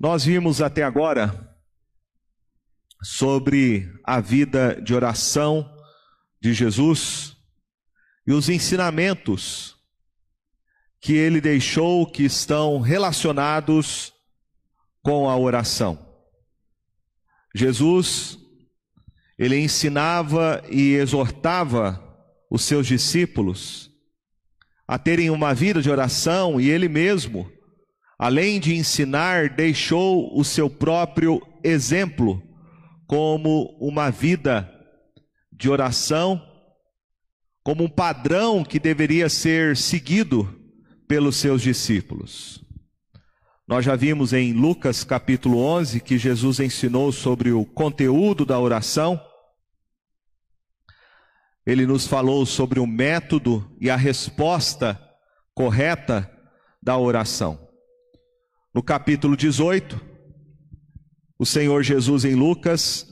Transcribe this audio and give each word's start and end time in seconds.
Nós 0.00 0.24
vimos 0.24 0.62
até 0.62 0.84
agora 0.84 1.56
sobre 3.02 3.92
a 4.04 4.20
vida 4.20 4.80
de 4.80 4.94
oração 4.94 5.68
de 6.40 6.54
Jesus 6.54 7.36
e 8.24 8.32
os 8.32 8.48
ensinamentos 8.48 9.76
que 11.00 11.14
ele 11.14 11.40
deixou 11.40 12.06
que 12.06 12.22
estão 12.22 12.80
relacionados 12.80 14.12
com 15.02 15.28
a 15.28 15.36
oração. 15.36 16.06
Jesus, 17.52 18.38
ele 19.36 19.58
ensinava 19.58 20.62
e 20.70 20.92
exortava 20.94 22.04
os 22.48 22.62
seus 22.62 22.86
discípulos 22.86 23.90
a 24.86 24.96
terem 24.96 25.28
uma 25.28 25.52
vida 25.52 25.82
de 25.82 25.90
oração 25.90 26.60
e 26.60 26.70
ele 26.70 26.88
mesmo 26.88 27.57
além 28.18 28.58
de 28.58 28.74
ensinar, 28.74 29.50
deixou 29.50 30.36
o 30.36 30.44
seu 30.44 30.68
próprio 30.68 31.40
exemplo 31.62 32.42
como 33.06 33.76
uma 33.80 34.10
vida 34.10 34.68
de 35.52 35.70
oração, 35.70 36.42
como 37.62 37.84
um 37.84 37.88
padrão 37.88 38.64
que 38.64 38.78
deveria 38.78 39.28
ser 39.28 39.76
seguido 39.76 40.52
pelos 41.06 41.36
seus 41.36 41.62
discípulos. 41.62 42.64
Nós 43.66 43.84
já 43.84 43.94
vimos 43.94 44.32
em 44.32 44.52
Lucas 44.52 45.04
capítulo 45.04 45.58
11 45.58 46.00
que 46.00 46.18
Jesus 46.18 46.58
ensinou 46.58 47.12
sobre 47.12 47.52
o 47.52 47.64
conteúdo 47.64 48.44
da 48.44 48.58
oração. 48.58 49.20
Ele 51.66 51.86
nos 51.86 52.06
falou 52.06 52.46
sobre 52.46 52.80
o 52.80 52.86
método 52.86 53.70
e 53.78 53.90
a 53.90 53.96
resposta 53.96 54.98
correta 55.54 56.30
da 56.82 56.96
oração. 56.96 57.67
No 58.74 58.82
capítulo 58.82 59.36
18, 59.36 60.00
o 61.38 61.46
Senhor 61.46 61.82
Jesus 61.82 62.24
em 62.24 62.34
Lucas 62.34 63.06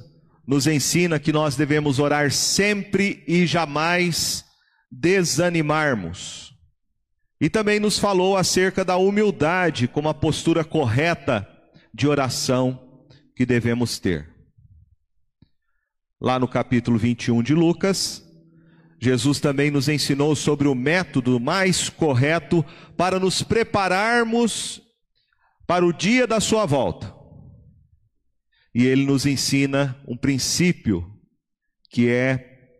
nos 0.46 0.66
ensina 0.66 1.18
que 1.18 1.32
nós 1.32 1.56
devemos 1.56 1.98
orar 1.98 2.30
sempre 2.30 3.24
e 3.26 3.46
jamais 3.46 4.44
desanimarmos. 4.90 6.54
E 7.40 7.48
também 7.48 7.80
nos 7.80 7.98
falou 7.98 8.36
acerca 8.36 8.84
da 8.84 8.96
humildade 8.96 9.88
como 9.88 10.08
a 10.08 10.14
postura 10.14 10.64
correta 10.64 11.48
de 11.92 12.06
oração 12.06 13.00
que 13.34 13.44
devemos 13.46 13.98
ter. 13.98 14.28
Lá 16.20 16.38
no 16.38 16.48
capítulo 16.48 16.98
21 16.98 17.42
de 17.42 17.54
Lucas, 17.54 18.22
Jesus 19.00 19.40
também 19.40 19.70
nos 19.70 19.88
ensinou 19.88 20.34
sobre 20.36 20.68
o 20.68 20.74
método 20.74 21.40
mais 21.40 21.88
correto 21.88 22.64
para 22.96 23.18
nos 23.18 23.42
prepararmos 23.42 24.85
para 25.66 25.84
o 25.84 25.92
dia 25.92 26.26
da 26.26 26.40
sua 26.40 26.64
volta. 26.64 27.14
E 28.74 28.84
ele 28.84 29.04
nos 29.04 29.26
ensina 29.26 30.00
um 30.06 30.16
princípio, 30.16 31.10
que 31.90 32.08
é 32.08 32.78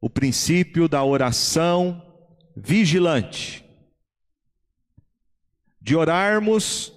o 0.00 0.08
princípio 0.08 0.88
da 0.88 1.04
oração 1.04 2.02
vigilante. 2.56 3.64
De 5.80 5.94
orarmos 5.94 6.92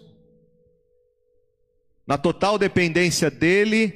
na 2.08 2.18
total 2.18 2.58
dependência 2.58 3.30
dele, 3.30 3.90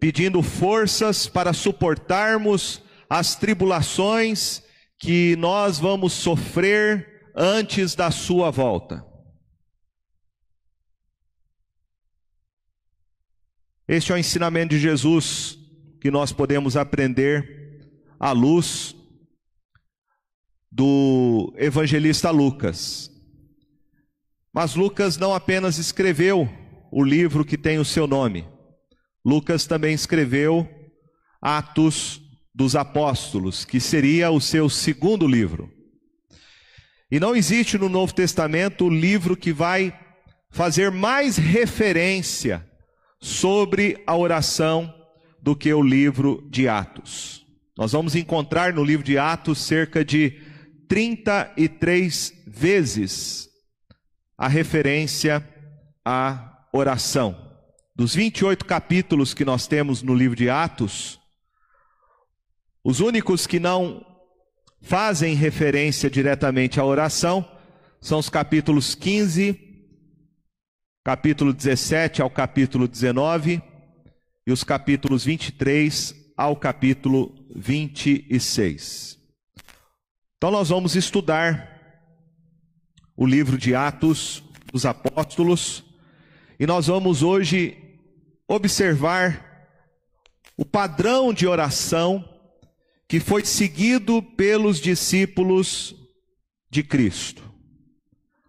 pedindo 0.00 0.42
forças 0.42 1.26
para 1.28 1.52
suportarmos 1.52 2.82
as 3.10 3.36
tribulações 3.36 4.62
que 4.98 5.36
nós 5.36 5.78
vamos 5.78 6.14
sofrer 6.14 7.30
antes 7.36 7.94
da 7.94 8.10
sua 8.10 8.50
volta. 8.50 9.11
Este 13.86 14.12
é 14.12 14.14
o 14.14 14.18
ensinamento 14.18 14.74
de 14.74 14.80
Jesus 14.80 15.58
que 16.00 16.10
nós 16.10 16.32
podemos 16.32 16.76
aprender 16.76 17.88
à 18.18 18.30
luz 18.32 18.94
do 20.70 21.52
evangelista 21.56 22.30
Lucas. 22.30 23.10
Mas 24.54 24.74
Lucas 24.74 25.16
não 25.16 25.34
apenas 25.34 25.78
escreveu 25.78 26.48
o 26.92 27.02
livro 27.02 27.44
que 27.44 27.58
tem 27.58 27.78
o 27.78 27.84
seu 27.84 28.06
nome, 28.06 28.46
Lucas 29.24 29.66
também 29.66 29.94
escreveu 29.94 30.68
Atos 31.40 32.20
dos 32.54 32.76
Apóstolos, 32.76 33.64
que 33.64 33.80
seria 33.80 34.30
o 34.30 34.40
seu 34.40 34.68
segundo 34.68 35.26
livro. 35.26 35.72
E 37.10 37.18
não 37.18 37.34
existe 37.34 37.78
no 37.78 37.88
Novo 37.88 38.14
Testamento 38.14 38.86
o 38.86 38.90
livro 38.90 39.36
que 39.36 39.52
vai 39.52 39.98
fazer 40.50 40.90
mais 40.90 41.36
referência 41.36 42.66
sobre 43.22 44.02
a 44.04 44.16
oração 44.16 44.92
do 45.40 45.54
que 45.54 45.72
o 45.72 45.80
livro 45.80 46.44
de 46.50 46.66
Atos. 46.66 47.46
Nós 47.78 47.92
vamos 47.92 48.16
encontrar 48.16 48.72
no 48.72 48.82
livro 48.82 49.06
de 49.06 49.16
Atos 49.16 49.60
cerca 49.60 50.04
de 50.04 50.40
33 50.88 52.34
vezes 52.48 53.48
a 54.36 54.48
referência 54.48 55.48
à 56.04 56.66
oração. 56.72 57.52
Dos 57.94 58.12
28 58.12 58.64
capítulos 58.64 59.32
que 59.32 59.44
nós 59.44 59.68
temos 59.68 60.02
no 60.02 60.16
livro 60.16 60.36
de 60.36 60.50
Atos, 60.50 61.20
os 62.82 62.98
únicos 62.98 63.46
que 63.46 63.60
não 63.60 64.04
fazem 64.80 65.36
referência 65.36 66.10
diretamente 66.10 66.80
à 66.80 66.84
oração 66.84 67.48
são 68.00 68.18
os 68.18 68.28
capítulos 68.28 68.96
15 68.96 69.71
capítulo 71.04 71.52
17 71.52 72.22
ao 72.22 72.30
capítulo 72.30 72.86
19 72.86 73.60
e 74.46 74.52
os 74.52 74.62
capítulos 74.62 75.24
23 75.24 76.14
ao 76.36 76.54
capítulo 76.54 77.34
26. 77.56 79.18
Então 80.36 80.52
nós 80.52 80.68
vamos 80.68 80.94
estudar 80.94 81.70
o 83.16 83.26
livro 83.26 83.58
de 83.58 83.74
Atos 83.74 84.44
dos 84.72 84.86
Apóstolos 84.86 85.84
e 86.58 86.66
nós 86.66 86.86
vamos 86.86 87.20
hoje 87.20 87.76
observar 88.46 89.68
o 90.56 90.64
padrão 90.64 91.34
de 91.34 91.48
oração 91.48 92.24
que 93.08 93.18
foi 93.18 93.44
seguido 93.44 94.22
pelos 94.22 94.80
discípulos 94.80 95.96
de 96.70 96.84
Cristo. 96.84 97.42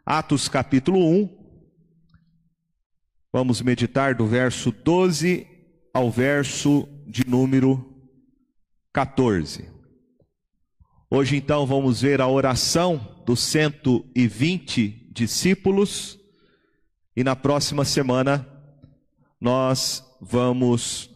Atos 0.06 0.48
capítulo 0.48 1.00
1, 1.00 1.43
Vamos 3.36 3.64
meditar 3.64 4.14
do 4.14 4.28
verso 4.28 4.72
12 4.72 5.48
ao 5.92 6.12
verso 6.12 6.88
de 7.08 7.28
número 7.28 7.84
14. 8.94 9.72
Hoje 11.10 11.38
então 11.38 11.66
vamos 11.66 12.02
ver 12.04 12.22
a 12.22 12.28
oração 12.28 13.24
dos 13.26 13.40
120 13.40 15.10
discípulos 15.12 16.20
e 17.16 17.24
na 17.24 17.36
próxima 17.36 17.84
semana 17.84 18.48
nós 19.42 20.06
vamos 20.22 21.10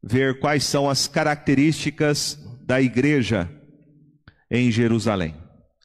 ver 0.00 0.38
quais 0.38 0.62
são 0.62 0.88
as 0.88 1.08
características 1.08 2.38
da 2.62 2.80
igreja 2.80 3.50
em 4.48 4.70
Jerusalém. 4.70 5.34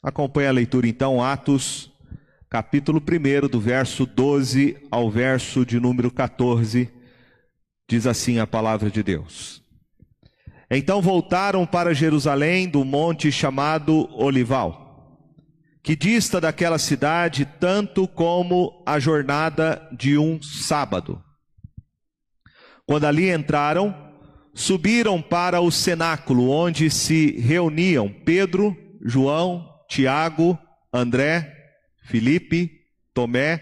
Acompanhe 0.03 0.47
a 0.47 0.51
leitura 0.51 0.87
então, 0.87 1.23
Atos 1.23 1.91
capítulo 2.55 3.01
1, 3.01 3.49
do 3.49 3.59
verso 3.59 4.05
12 4.05 4.77
ao 4.89 5.11
verso 5.11 5.65
de 5.65 5.77
número 5.77 6.09
14, 6.09 6.89
diz 7.85 8.07
assim 8.07 8.39
a 8.39 8.47
palavra 8.47 8.89
de 8.89 9.03
Deus. 9.03 9.61
Então 10.71 11.01
voltaram 11.01 11.65
para 11.65 11.93
Jerusalém 11.93 12.65
do 12.69 12.85
monte 12.85 13.29
chamado 13.29 14.07
Olival, 14.13 15.19
que 15.83 15.97
dista 15.97 16.39
daquela 16.39 16.79
cidade 16.79 17.45
tanto 17.59 18.07
como 18.07 18.81
a 18.85 18.99
jornada 18.99 19.85
de 19.91 20.17
um 20.17 20.41
sábado. 20.41 21.21
Quando 22.85 23.03
ali 23.03 23.33
entraram, 23.33 23.93
subiram 24.53 25.21
para 25.21 25.59
o 25.59 25.69
cenáculo, 25.69 26.49
onde 26.51 26.89
se 26.89 27.37
reuniam 27.37 28.07
Pedro, 28.07 28.73
João, 29.03 29.69
Tiago, 29.89 30.57
André, 30.93 31.54
Filipe, 32.05 32.81
Tomé, 33.13 33.59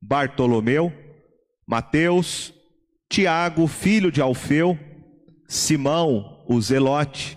Bartolomeu, 0.00 0.92
Mateus, 1.66 2.54
Tiago, 3.08 3.66
filho 3.66 4.10
de 4.10 4.20
Alfeu, 4.20 4.78
Simão, 5.48 6.44
o 6.48 6.60
Zelote, 6.60 7.36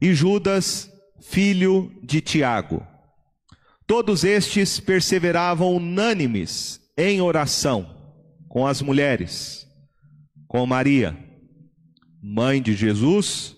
e 0.00 0.12
Judas, 0.12 0.90
filho 1.20 1.92
de 2.02 2.20
Tiago. 2.20 2.86
Todos 3.86 4.24
estes 4.24 4.80
perseveravam 4.80 5.76
unânimes 5.76 6.80
em 6.96 7.20
oração 7.20 7.96
com 8.48 8.66
as 8.66 8.82
mulheres, 8.82 9.66
com 10.46 10.66
Maria, 10.66 11.16
mãe 12.22 12.60
de 12.60 12.74
Jesus, 12.74 13.56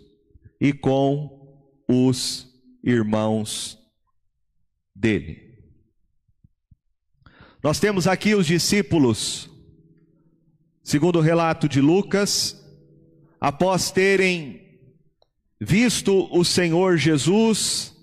e 0.61 0.73
com 0.73 1.59
os 1.89 2.47
irmãos 2.85 3.79
dele. 4.95 5.50
Nós 7.63 7.79
temos 7.79 8.07
aqui 8.07 8.35
os 8.35 8.47
discípulos 8.47 9.51
segundo 10.91 11.21
o 11.21 11.23
relato 11.23 11.69
de 11.69 11.81
Lucas, 11.81 12.61
após 13.41 13.93
terem 13.93 14.61
visto 15.61 16.29
o 16.37 16.45
Senhor 16.45 16.97
Jesus 16.97 17.95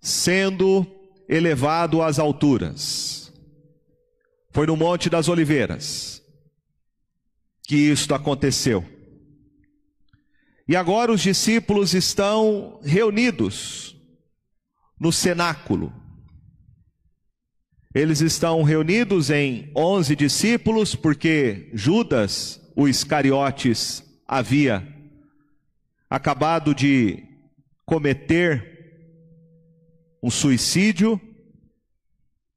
sendo 0.00 0.84
elevado 1.28 2.02
às 2.02 2.18
alturas. 2.18 3.32
Foi 4.50 4.66
no 4.66 4.76
Monte 4.76 5.08
das 5.08 5.28
Oliveiras 5.28 6.22
que 7.62 7.76
isto 7.76 8.14
aconteceu. 8.14 8.84
E 10.66 10.74
agora 10.74 11.12
os 11.12 11.20
discípulos 11.20 11.94
estão 11.94 12.80
reunidos 12.82 13.96
no 14.98 15.12
cenáculo. 15.12 15.92
Eles 17.94 18.20
estão 18.20 18.64
reunidos 18.64 19.30
em 19.30 19.70
onze 19.74 20.16
discípulos, 20.16 20.96
porque 20.96 21.70
Judas, 21.72 22.60
o 22.74 22.88
Iscariotes, 22.88 24.02
havia 24.26 24.84
acabado 26.10 26.74
de 26.74 27.22
cometer 27.86 28.74
um 30.20 30.28
suicídio, 30.28 31.20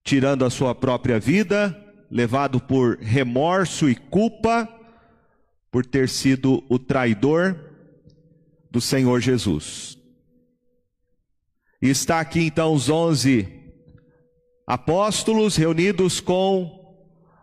tirando 0.04 0.44
a 0.44 0.50
sua 0.50 0.74
própria 0.74 1.20
vida, 1.20 1.76
levado 2.10 2.60
por 2.60 2.98
remorso 2.98 3.88
e 3.88 3.94
culpa 3.94 4.68
por 5.70 5.86
ter 5.86 6.10
sido 6.10 6.64
o 6.68 6.80
traidor 6.80 7.60
do 8.72 8.82
Senhor 8.82 9.20
Jesus. 9.20 10.00
E 11.80 11.90
está 11.90 12.20
aqui 12.20 12.42
então 12.42 12.74
os 12.74 12.90
onze 12.90 13.57
apóstolos 14.68 15.56
reunidos 15.56 16.20
com 16.20 16.86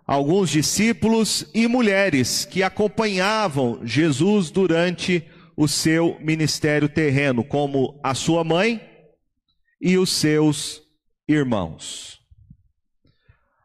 alguns 0.07 0.51
discípulos 0.51 1.51
e 1.55 1.67
mulheres 1.67 2.45
que 2.45 2.63
acompanhavam 2.63 3.81
Jesus 3.83 4.51
durante 4.51 5.25
o 5.57 5.67
seu 5.67 6.19
ministério 6.21 6.87
terreno, 6.87 7.43
como 7.43 7.99
a 8.03 8.15
sua 8.15 8.45
mãe 8.45 8.87
e 9.81 9.97
os 9.97 10.11
seus 10.11 10.83
irmãos. 11.27 12.21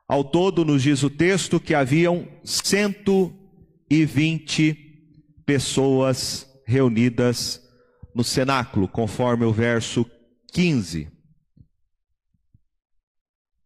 Ao 0.08 0.24
todo, 0.24 0.64
nos 0.64 0.84
diz 0.84 1.04
o 1.04 1.10
texto 1.10 1.60
que 1.60 1.76
haviam 1.76 2.26
120 2.46 4.78
pessoas 5.46 6.50
reunidas 6.66 7.62
no 8.16 8.24
cenáculo, 8.24 8.88
conforme 8.88 9.44
o 9.44 9.52
verso 9.52 10.10
15. 10.54 11.19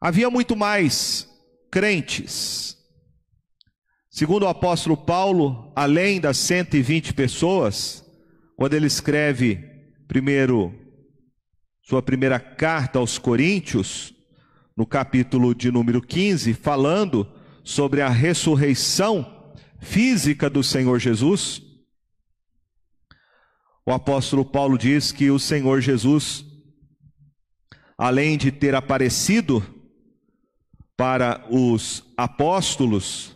Havia 0.04 0.30
muito 0.30 0.54
mais 0.54 1.30
crentes. 1.72 2.78
Segundo 4.10 4.44
o 4.44 4.50
apóstolo 4.50 4.98
Paulo, 4.98 5.72
além 5.74 6.20
das 6.20 6.36
120 6.40 7.14
pessoas, 7.14 8.04
quando 8.58 8.74
ele 8.74 8.86
escreve 8.86 9.64
primeiro 10.06 10.78
sua 11.84 12.02
primeira 12.02 12.38
carta 12.38 13.00
aos 13.00 13.18
Coríntios, 13.18 14.14
no 14.76 14.86
capítulo 14.86 15.56
de 15.56 15.72
número 15.72 16.02
15, 16.02 16.54
falando 16.54 17.26
sobre 17.64 18.02
a 18.02 18.10
ressurreição 18.10 19.54
física 19.80 20.50
do 20.50 20.62
Senhor 20.62 21.00
Jesus, 21.00 21.62
o 23.86 23.92
apóstolo 23.94 24.44
Paulo 24.44 24.78
diz 24.78 25.14
que 25.14 25.32
o 25.32 25.40
Senhor 25.40 25.80
Jesus, 25.80 26.44
além 27.98 28.38
de 28.38 28.52
ter 28.52 28.76
aparecido 28.76 29.73
para 31.04 31.44
os 31.50 32.02
apóstolos, 32.16 33.36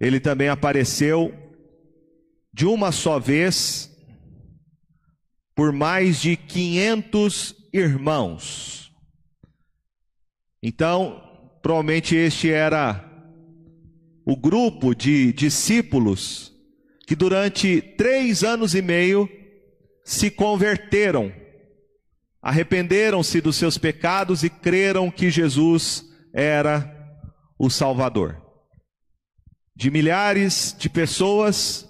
ele 0.00 0.18
também 0.18 0.48
apareceu 0.48 1.34
de 2.50 2.64
uma 2.64 2.90
só 2.90 3.18
vez 3.18 3.94
por 5.54 5.70
mais 5.70 6.22
de 6.22 6.34
500 6.34 7.56
irmãos. 7.74 8.90
Então, 10.62 11.22
provavelmente 11.60 12.16
este 12.16 12.50
era 12.50 13.06
o 14.24 14.34
grupo 14.34 14.94
de 14.94 15.30
discípulos 15.34 16.54
que 17.06 17.14
durante 17.14 17.82
três 17.82 18.42
anos 18.42 18.74
e 18.74 18.80
meio 18.80 19.28
se 20.02 20.30
converteram, 20.30 21.30
arrependeram-se 22.40 23.42
dos 23.42 23.56
seus 23.56 23.76
pecados 23.76 24.42
e 24.42 24.48
creram 24.48 25.10
que 25.10 25.28
Jesus 25.28 26.02
era 26.32 26.93
o 27.58 27.70
Salvador. 27.70 28.40
De 29.74 29.90
milhares 29.90 30.74
de 30.78 30.88
pessoas 30.88 31.88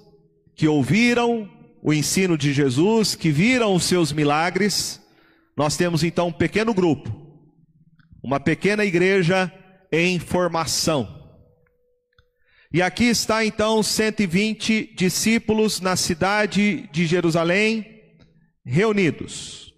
que 0.54 0.68
ouviram 0.68 1.50
o 1.82 1.92
ensino 1.92 2.38
de 2.38 2.52
Jesus, 2.52 3.14
que 3.14 3.30
viram 3.30 3.74
os 3.74 3.84
seus 3.84 4.12
milagres, 4.12 5.00
nós 5.56 5.76
temos 5.76 6.02
então 6.02 6.28
um 6.28 6.32
pequeno 6.32 6.72
grupo, 6.72 7.10
uma 8.22 8.40
pequena 8.40 8.84
igreja 8.84 9.52
em 9.92 10.18
formação. 10.18 11.22
E 12.72 12.82
aqui 12.82 13.04
está 13.04 13.44
então 13.44 13.82
120 13.82 14.94
discípulos 14.96 15.80
na 15.80 15.94
cidade 15.94 16.88
de 16.90 17.06
Jerusalém, 17.06 17.86
reunidos. 18.64 19.72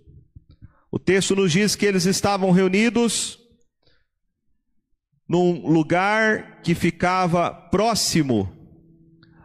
O 0.90 0.98
texto 0.98 1.36
nos 1.36 1.52
diz 1.52 1.76
que 1.76 1.84
eles 1.84 2.06
estavam 2.06 2.52
reunidos 2.52 3.38
num 5.28 5.68
lugar 5.68 6.60
que 6.62 6.74
ficava 6.74 7.50
próximo 7.50 8.52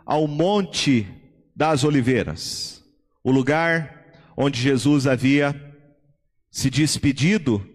ao 0.06 0.28
Monte 0.28 1.08
das 1.56 1.84
Oliveiras, 1.84 2.84
o 3.24 3.32
lugar 3.32 4.06
onde 4.36 4.60
Jesus 4.60 5.08
havia 5.08 5.56
se 6.50 6.70
despedido 6.70 7.66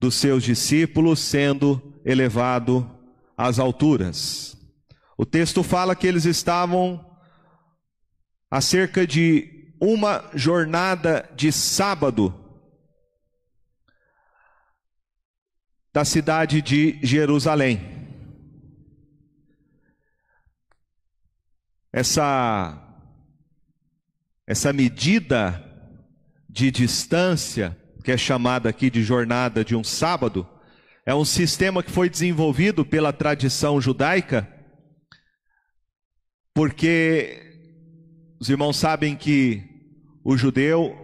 dos 0.00 0.14
seus 0.14 0.42
discípulos, 0.42 1.18
sendo 1.18 2.00
elevado 2.04 2.88
às 3.36 3.58
alturas. 3.58 4.56
O 5.16 5.26
texto 5.26 5.62
fala 5.62 5.96
que 5.96 6.06
eles 6.06 6.24
estavam 6.24 7.04
a 8.50 8.60
cerca 8.60 9.06
de 9.06 9.74
uma 9.80 10.24
jornada 10.34 11.28
de 11.36 11.52
sábado 11.52 12.34
da 15.92 16.04
cidade 16.04 16.60
de 16.62 16.98
Jerusalém. 17.02 17.80
Essa 21.92 22.84
essa 24.46 24.72
medida 24.72 25.62
de 26.48 26.70
distância, 26.70 27.76
que 28.02 28.10
é 28.10 28.16
chamada 28.16 28.70
aqui 28.70 28.88
de 28.90 29.02
jornada 29.02 29.62
de 29.62 29.76
um 29.76 29.84
sábado, 29.84 30.48
é 31.04 31.14
um 31.14 31.24
sistema 31.24 31.82
que 31.82 31.90
foi 31.90 32.08
desenvolvido 32.08 32.82
pela 32.84 33.12
tradição 33.12 33.78
judaica, 33.78 34.48
porque 36.54 37.42
os 38.40 38.48
irmãos 38.48 38.76
sabem 38.78 39.14
que 39.14 39.62
o 40.24 40.36
judeu 40.36 40.96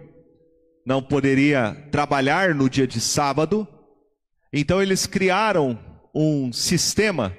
não 0.85 1.01
poderia 1.01 1.73
trabalhar 1.91 2.55
no 2.55 2.67
dia 2.67 2.87
de 2.87 2.99
sábado, 2.99 3.67
então 4.57 4.81
eles 4.81 5.05
criaram 5.05 5.77
um 6.13 6.53
sistema 6.53 7.35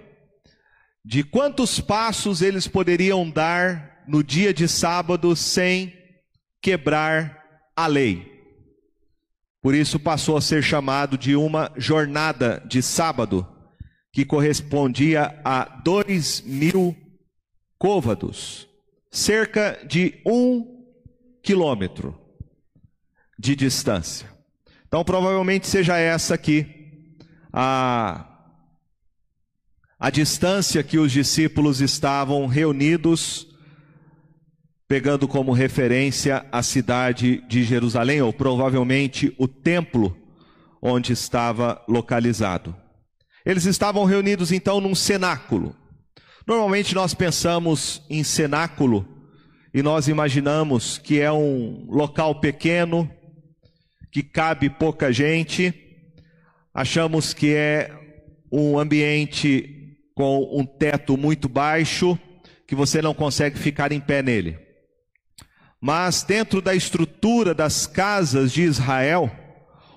de 1.03 1.25
quantos 1.25 1.81
passos 1.81 2.43
eles 2.43 2.69
poderiam 2.69 3.31
dar 3.31 4.05
no 4.07 4.23
dia 4.23 4.53
de 4.53 4.69
sábado 4.69 5.35
sem 5.35 5.97
quebrar 6.61 7.43
a 7.75 7.87
lei. 7.87 8.31
Por 9.63 9.75
isso 9.75 9.99
passou 9.99 10.37
a 10.37 10.43
ser 10.43 10.63
chamado 10.63 11.17
de 11.17 11.35
uma 11.35 11.73
jornada 11.79 12.63
de 12.69 12.83
sábado, 12.83 13.49
que 14.13 14.23
correspondia 14.23 15.41
a 15.43 15.65
dois 15.83 16.43
mil 16.43 16.95
côvados 17.79 18.69
cerca 19.11 19.79
de 19.89 20.21
um 20.27 20.85
quilômetro 21.43 22.15
de 23.39 23.57
distância. 23.57 24.29
Então, 24.87 25.03
provavelmente 25.03 25.67
seja 25.67 25.97
essa 25.97 26.35
aqui 26.35 26.76
a, 27.59 28.27
a 29.99 30.11
distância 30.11 30.83
que 30.83 30.99
os 30.99 31.11
discípulos 31.11 31.81
estavam 31.81 32.47
reunidos, 32.47 33.47
pegando 34.87 35.27
como 35.27 35.53
referência 35.53 36.45
a 36.53 36.63
cidade 36.63 37.43
de 37.49 37.65
Jerusalém, 37.65 38.21
ou 38.21 38.31
provavelmente 38.31 39.35
o 39.39 39.49
templo 39.49 40.15
onde 40.83 41.15
estava 41.15 41.83
localizado. 41.89 42.77
Eles 43.43 43.65
estavam 43.65 44.05
reunidos 44.05 44.53
então 44.53 44.79
num 44.79 44.95
cenáculo. 44.95 45.75
Normalmente 46.47 46.95
nós 46.95 47.15
pensamos 47.15 48.03
em 48.11 48.23
cenáculo 48.23 49.09
e 49.73 49.83
nós 49.83 50.09
imaginamos 50.09 50.99
que 50.99 51.21
é 51.21 51.33
um 51.33 51.87
local 51.89 52.39
pequeno, 52.39 53.11
que 54.13 54.23
cabe 54.23 54.69
pouca 54.69 55.11
gente, 55.11 55.86
achamos 56.77 57.33
que 57.33 57.55
é 57.55 57.91
um 58.53 58.79
ambiente 58.79 59.97
com 60.15 60.47
um 60.53 60.67
teto 60.67 61.17
muito 61.17 61.49
baixo 61.49 62.19
que 62.69 62.75
você 62.75 63.01
não 63.01 63.15
consegue 63.15 63.59
ficar 63.59 63.93
em 63.93 64.01
pé 64.01 64.23
nele. 64.23 64.59
Mas 65.81 66.23
dentro 66.23 66.61
da 66.61 66.75
estrutura 66.75 67.55
das 67.55 67.87
casas 67.87 68.53
de 68.53 68.61
Israel, 68.61 69.31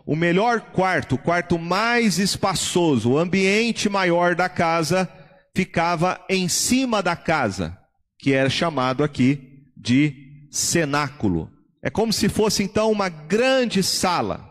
o 0.05 0.15
melhor 0.15 0.61
quarto, 0.71 1.15
o 1.15 1.17
quarto 1.17 1.59
mais 1.59 2.17
espaçoso, 2.17 3.11
o 3.11 3.17
ambiente 3.17 3.89
maior 3.89 4.33
da 4.33 4.47
casa, 4.47 5.09
ficava 5.53 6.23
em 6.29 6.47
cima 6.47 7.03
da 7.03 7.15
casa, 7.15 7.77
que 8.17 8.31
era 8.31 8.49
chamado 8.49 9.03
aqui 9.03 9.65
de 9.75 10.47
cenáculo. 10.49 11.51
É 11.83 11.89
como 11.89 12.13
se 12.13 12.29
fosse 12.29 12.63
então 12.63 12.89
uma 12.89 13.09
grande 13.09 13.83
sala. 13.83 14.48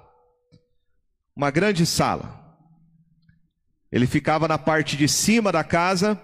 Uma 1.38 1.52
grande 1.52 1.87
sala. 1.87 2.37
Ele 3.92 4.09
ficava 4.09 4.49
na 4.49 4.59
parte 4.59 4.97
de 4.97 5.07
cima 5.09 5.52
da 5.52 5.62
casa, 5.62 6.21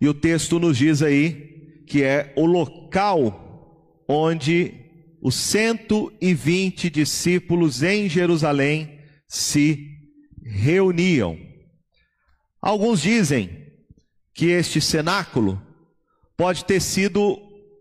e 0.00 0.08
o 0.08 0.12
texto 0.12 0.58
nos 0.58 0.76
diz 0.76 1.00
aí 1.00 1.84
que 1.86 2.02
é 2.02 2.34
o 2.36 2.44
local 2.44 4.02
onde 4.08 4.74
os 5.22 5.36
120 5.36 6.90
discípulos 6.90 7.84
em 7.84 8.08
Jerusalém 8.08 8.98
se 9.28 9.78
reuniam. 10.44 11.38
Alguns 12.60 13.00
dizem 13.00 13.64
que 14.34 14.46
este 14.46 14.80
cenáculo 14.80 15.62
pode 16.36 16.64
ter 16.64 16.80
sido 16.80 17.22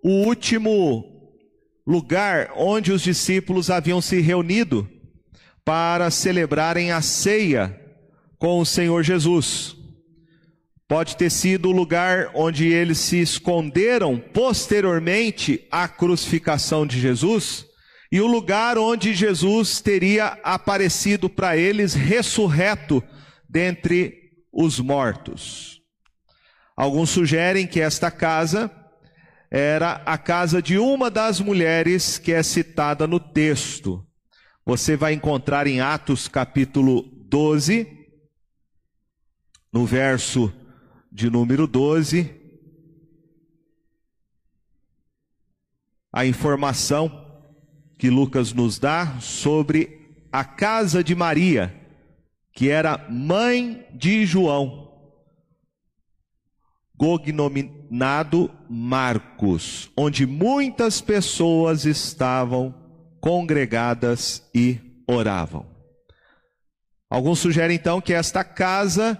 o 0.03 0.27
último 0.27 1.34
lugar 1.88 2.51
onde 2.56 2.91
os 2.91 3.01
discípulos 3.01 3.72
haviam 3.72 4.00
se 4.00 4.22
reunido 4.22 4.88
para 5.69 6.09
celebrarem 6.09 6.91
a 6.91 6.99
ceia 6.99 7.79
com 8.39 8.59
o 8.59 8.65
Senhor 8.65 9.03
Jesus. 9.03 9.75
Pode 10.88 11.15
ter 11.15 11.29
sido 11.29 11.69
o 11.69 11.71
lugar 11.71 12.31
onde 12.33 12.65
eles 12.65 12.97
se 12.97 13.21
esconderam 13.21 14.17
posteriormente 14.17 15.67
à 15.71 15.88
crucificação 15.88 16.88
de 16.88 16.99
Jesus 16.99 17.67
e 18.11 18.19
o 18.19 18.25
lugar 18.25 18.79
onde 18.79 19.13
Jesus 19.13 19.79
teria 19.79 20.39
aparecido 20.43 21.29
para 21.29 21.55
eles 21.55 21.93
ressurreto 21.93 23.03
dentre 23.47 24.31
os 24.51 24.79
mortos. 24.79 25.83
Alguns 26.75 27.11
sugerem 27.11 27.67
que 27.67 27.79
esta 27.79 28.09
casa 28.09 28.71
era 29.51 30.01
a 30.03 30.17
casa 30.17 30.63
de 30.63 30.79
uma 30.79 31.11
das 31.11 31.39
mulheres 31.39 32.17
que 32.17 32.33
é 32.33 32.41
citada 32.41 33.05
no 33.05 33.19
texto. 33.19 34.03
Você 34.69 34.95
vai 34.95 35.13
encontrar 35.13 35.65
em 35.65 35.81
Atos 35.81 36.27
capítulo 36.27 37.01
12, 37.01 37.88
no 39.73 39.83
verso 39.83 40.53
de 41.11 41.27
número 41.27 41.65
12, 41.65 42.31
a 46.13 46.23
informação 46.23 47.09
que 47.97 48.11
Lucas 48.11 48.53
nos 48.53 48.77
dá 48.77 49.19
sobre 49.19 50.27
a 50.31 50.45
casa 50.45 51.03
de 51.03 51.15
Maria, 51.15 51.75
que 52.53 52.69
era 52.69 53.07
mãe 53.09 53.88
de 53.91 54.23
João, 54.23 54.93
cognominado 56.95 58.51
Marcos, 58.69 59.91
onde 59.97 60.27
muitas 60.27 61.01
pessoas 61.01 61.85
estavam 61.85 62.78
congregadas 63.19 64.43
e 64.53 64.79
oravam. 65.07 65.65
Alguns 67.09 67.39
sugerem 67.39 67.75
então 67.75 67.99
que 67.99 68.13
esta 68.13 68.43
casa, 68.43 69.19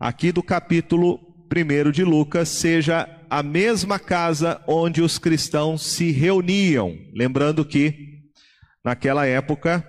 aqui 0.00 0.32
do 0.32 0.42
capítulo 0.42 1.20
1 1.54 1.90
de 1.90 2.02
Lucas 2.02 2.48
seja 2.48 3.08
a 3.28 3.42
mesma 3.42 3.98
casa 3.98 4.60
onde 4.66 5.02
os 5.02 5.18
cristãos 5.18 5.82
se 5.82 6.10
reuniam. 6.10 6.96
Lembrando 7.14 7.64
que, 7.64 8.22
naquela 8.84 9.26
época, 9.26 9.86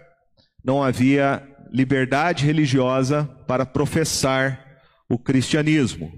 não 0.63 0.83
havia 0.83 1.41
liberdade 1.71 2.45
religiosa 2.45 3.23
para 3.47 3.65
professar 3.65 4.81
o 5.09 5.17
cristianismo. 5.17 6.11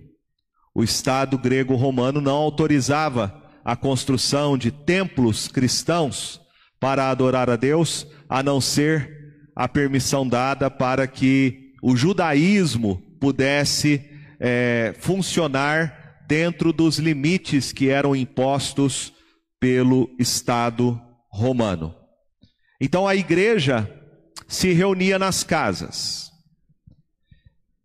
O 0.73 0.83
Estado 0.83 1.37
grego-romano 1.37 2.21
não 2.21 2.35
autorizava 2.35 3.43
a 3.63 3.75
construção 3.75 4.57
de 4.57 4.71
templos 4.71 5.47
cristãos 5.47 6.41
para 6.79 7.09
adorar 7.09 7.49
a 7.49 7.55
Deus, 7.55 8.07
a 8.27 8.41
não 8.41 8.61
ser 8.61 9.19
a 9.55 9.67
permissão 9.67 10.27
dada 10.27 10.71
para 10.71 11.05
que 11.07 11.73
o 11.81 11.95
judaísmo 11.95 13.01
pudesse 13.19 14.09
é, 14.39 14.95
funcionar 14.99 16.23
dentro 16.27 16.71
dos 16.71 16.97
limites 16.97 17.73
que 17.73 17.89
eram 17.89 18.15
impostos 18.15 19.13
pelo 19.59 20.09
Estado 20.17 20.99
romano. 21.29 21.95
Então 22.79 23.07
a 23.07 23.15
igreja 23.15 23.89
se 24.47 24.71
reunia 24.71 25.19
nas 25.19 25.43
casas. 25.43 26.31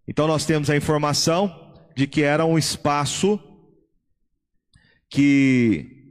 Então 0.06 0.26
nós 0.26 0.46
temos 0.46 0.70
a 0.70 0.76
informação 0.76 1.74
de 1.96 2.06
que 2.06 2.22
era 2.22 2.44
um 2.44 2.58
espaço 2.58 3.40
que 5.08 6.03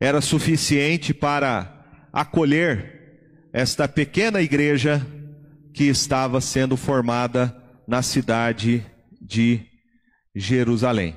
era 0.00 0.20
suficiente 0.20 1.12
para 1.12 2.08
acolher 2.12 3.50
esta 3.52 3.88
pequena 3.88 4.40
igreja 4.40 5.04
que 5.74 5.84
estava 5.84 6.40
sendo 6.40 6.76
formada 6.76 7.56
na 7.86 8.02
cidade 8.02 8.84
de 9.20 9.66
Jerusalém. 10.34 11.16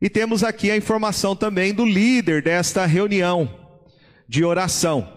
E 0.00 0.10
temos 0.10 0.44
aqui 0.44 0.70
a 0.70 0.76
informação 0.76 1.34
também 1.34 1.72
do 1.72 1.84
líder 1.84 2.42
desta 2.42 2.84
reunião 2.84 3.48
de 4.28 4.44
oração, 4.44 5.10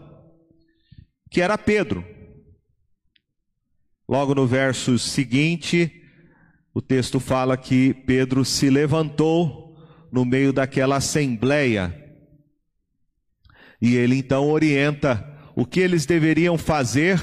que 1.30 1.42
era 1.42 1.58
Pedro. 1.58 2.06
Logo 4.08 4.34
no 4.34 4.48
verso 4.48 4.98
seguinte, 4.98 5.92
o 6.74 6.82
texto 6.82 7.20
fala 7.20 7.58
que 7.58 7.94
Pedro 7.94 8.46
se 8.46 8.70
levantou 8.70 9.78
no 10.12 10.24
meio 10.24 10.54
daquela 10.54 10.98
assembleia 10.98 12.09
e 13.82 13.96
ele 13.96 14.18
então 14.18 14.50
orienta 14.50 15.26
o 15.56 15.66
que 15.66 15.80
eles 15.80 16.06
deveriam 16.06 16.58
fazer 16.58 17.20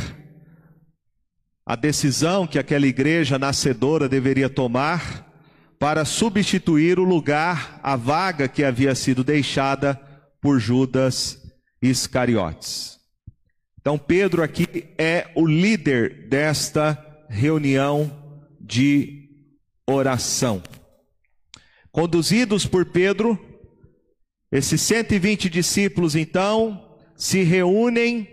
a 1.64 1.74
decisão 1.74 2.46
que 2.46 2.58
aquela 2.58 2.86
igreja 2.86 3.38
nascedora 3.38 4.08
deveria 4.08 4.48
tomar 4.48 5.26
para 5.78 6.04
substituir 6.04 6.98
o 6.98 7.04
lugar, 7.04 7.80
a 7.82 7.96
vaga 7.96 8.48
que 8.48 8.64
havia 8.64 8.94
sido 8.94 9.24
deixada 9.24 10.00
por 10.40 10.58
Judas 10.58 11.42
Iscariotes. 11.82 12.98
Então, 13.80 13.98
Pedro 13.98 14.42
aqui 14.42 14.88
é 14.96 15.28
o 15.34 15.46
líder 15.46 16.28
desta 16.28 16.98
reunião 17.28 18.10
de 18.60 19.28
oração. 19.86 20.62
Conduzidos 21.92 22.66
por 22.66 22.86
Pedro, 22.86 23.38
esses 24.56 24.80
120 24.80 25.50
discípulos 25.50 26.16
então 26.16 26.96
se 27.14 27.42
reúnem 27.42 28.26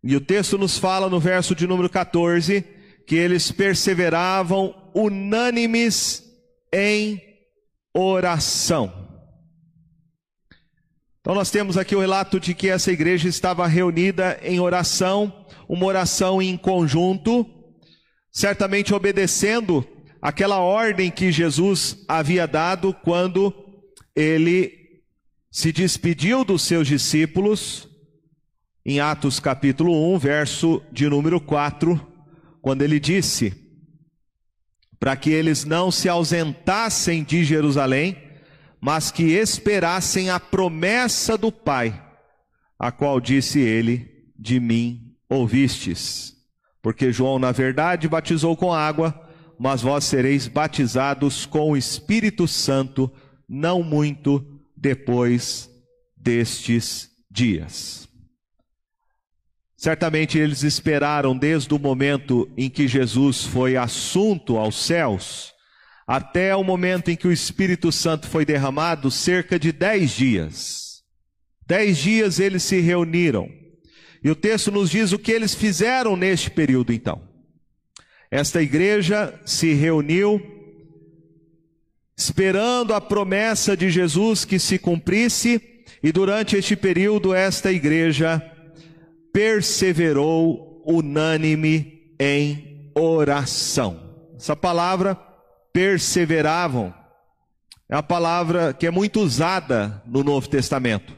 e 0.00 0.14
o 0.14 0.20
texto 0.20 0.56
nos 0.56 0.78
fala 0.78 1.10
no 1.10 1.18
verso 1.18 1.56
de 1.56 1.66
número 1.66 1.90
14 1.90 2.64
que 3.04 3.16
eles 3.16 3.50
perseveravam 3.50 4.92
unânimes 4.94 6.22
em 6.72 7.20
oração. 7.92 8.92
Então 11.20 11.34
nós 11.34 11.50
temos 11.50 11.76
aqui 11.76 11.96
o 11.96 12.00
relato 12.00 12.38
de 12.38 12.54
que 12.54 12.68
essa 12.68 12.92
igreja 12.92 13.28
estava 13.28 13.66
reunida 13.66 14.38
em 14.40 14.60
oração, 14.60 15.46
uma 15.68 15.86
oração 15.86 16.40
em 16.40 16.56
conjunto, 16.56 17.44
certamente 18.30 18.94
obedecendo 18.94 19.84
aquela 20.22 20.60
ordem 20.60 21.10
que 21.10 21.32
Jesus 21.32 22.04
havia 22.06 22.46
dado 22.46 22.94
quando 22.94 23.63
ele 24.14 25.02
se 25.50 25.72
despediu 25.72 26.44
dos 26.44 26.62
seus 26.62 26.86
discípulos 26.86 27.88
em 28.84 29.00
Atos 29.00 29.40
capítulo 29.40 30.14
1, 30.14 30.18
verso 30.18 30.82
de 30.92 31.08
número 31.08 31.40
4, 31.40 32.00
quando 32.60 32.82
ele 32.82 33.00
disse: 33.00 33.64
para 35.04 35.16
que 35.16 35.28
eles 35.28 35.66
não 35.66 35.90
se 35.90 36.08
ausentassem 36.08 37.22
de 37.22 37.44
Jerusalém, 37.44 38.16
mas 38.80 39.10
que 39.10 39.24
esperassem 39.34 40.30
a 40.30 40.40
promessa 40.40 41.36
do 41.36 41.52
Pai, 41.52 42.02
a 42.78 42.90
qual 42.90 43.20
disse 43.20 43.60
ele: 43.60 44.24
De 44.38 44.58
mim 44.58 45.14
ouvistes. 45.28 46.34
Porque 46.80 47.12
João, 47.12 47.38
na 47.38 47.52
verdade, 47.52 48.08
batizou 48.08 48.56
com 48.56 48.72
água, 48.72 49.28
mas 49.58 49.82
vós 49.82 50.04
sereis 50.04 50.48
batizados 50.48 51.44
com 51.44 51.72
o 51.72 51.76
Espírito 51.76 52.48
Santo, 52.48 53.12
não 53.48 53.82
muito 53.82 54.44
depois 54.76 55.70
destes 56.16 57.10
dias. 57.30 58.08
Certamente 59.76 60.38
eles 60.38 60.62
esperaram 60.62 61.36
desde 61.36 61.74
o 61.74 61.78
momento 61.78 62.50
em 62.56 62.70
que 62.70 62.88
Jesus 62.88 63.44
foi 63.44 63.76
assunto 63.76 64.56
aos 64.56 64.76
céus, 64.76 65.52
até 66.06 66.56
o 66.56 66.64
momento 66.64 67.10
em 67.10 67.16
que 67.16 67.28
o 67.28 67.32
Espírito 67.32 67.92
Santo 67.92 68.26
foi 68.26 68.46
derramado, 68.46 69.10
cerca 69.10 69.58
de 69.58 69.72
dez 69.72 70.12
dias. 70.12 71.02
Dez 71.66 71.98
dias 71.98 72.38
eles 72.38 72.62
se 72.62 72.80
reuniram. 72.80 73.48
E 74.22 74.30
o 74.30 74.34
texto 74.34 74.70
nos 74.70 74.90
diz 74.90 75.12
o 75.12 75.18
que 75.18 75.32
eles 75.32 75.54
fizeram 75.54 76.16
neste 76.16 76.50
período, 76.50 76.92
então. 76.92 77.20
Esta 78.30 78.62
igreja 78.62 79.38
se 79.44 79.74
reuniu, 79.74 80.40
esperando 82.16 82.94
a 82.94 83.00
promessa 83.00 83.76
de 83.76 83.90
Jesus 83.90 84.44
que 84.44 84.58
se 84.58 84.78
cumprisse, 84.78 85.60
e 86.02 86.12
durante 86.12 86.56
este 86.56 86.76
período, 86.76 87.34
esta 87.34 87.72
igreja 87.72 88.42
perseverou 89.32 90.82
unânime 90.86 92.14
em 92.20 92.92
oração. 92.94 94.00
Essa 94.36 94.54
palavra 94.54 95.18
perseveravam. 95.72 96.94
É 97.88 97.96
uma 97.96 98.02
palavra 98.02 98.72
que 98.72 98.86
é 98.86 98.90
muito 98.90 99.20
usada 99.20 100.02
no 100.06 100.22
Novo 100.22 100.48
Testamento. 100.48 101.12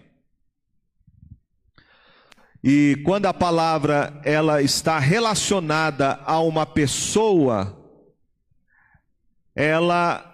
E 2.62 3.00
quando 3.04 3.26
a 3.26 3.34
palavra 3.34 4.20
ela 4.24 4.62
está 4.62 4.98
relacionada 4.98 6.20
a 6.24 6.40
uma 6.40 6.66
pessoa, 6.66 7.76
ela 9.54 10.25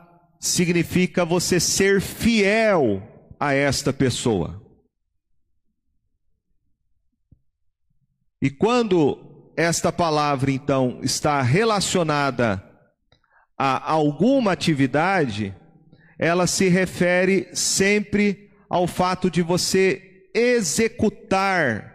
significa 0.42 1.24
você 1.24 1.60
ser 1.60 2.00
fiel 2.00 3.00
a 3.38 3.54
esta 3.54 3.92
pessoa. 3.92 4.60
E 8.40 8.50
quando 8.50 9.52
esta 9.56 9.92
palavra 9.92 10.50
então 10.50 10.98
está 11.00 11.40
relacionada 11.42 12.60
a 13.56 13.92
alguma 13.92 14.50
atividade, 14.50 15.54
ela 16.18 16.48
se 16.48 16.68
refere 16.68 17.48
sempre 17.54 18.50
ao 18.68 18.88
fato 18.88 19.30
de 19.30 19.42
você 19.42 20.28
executar 20.34 21.92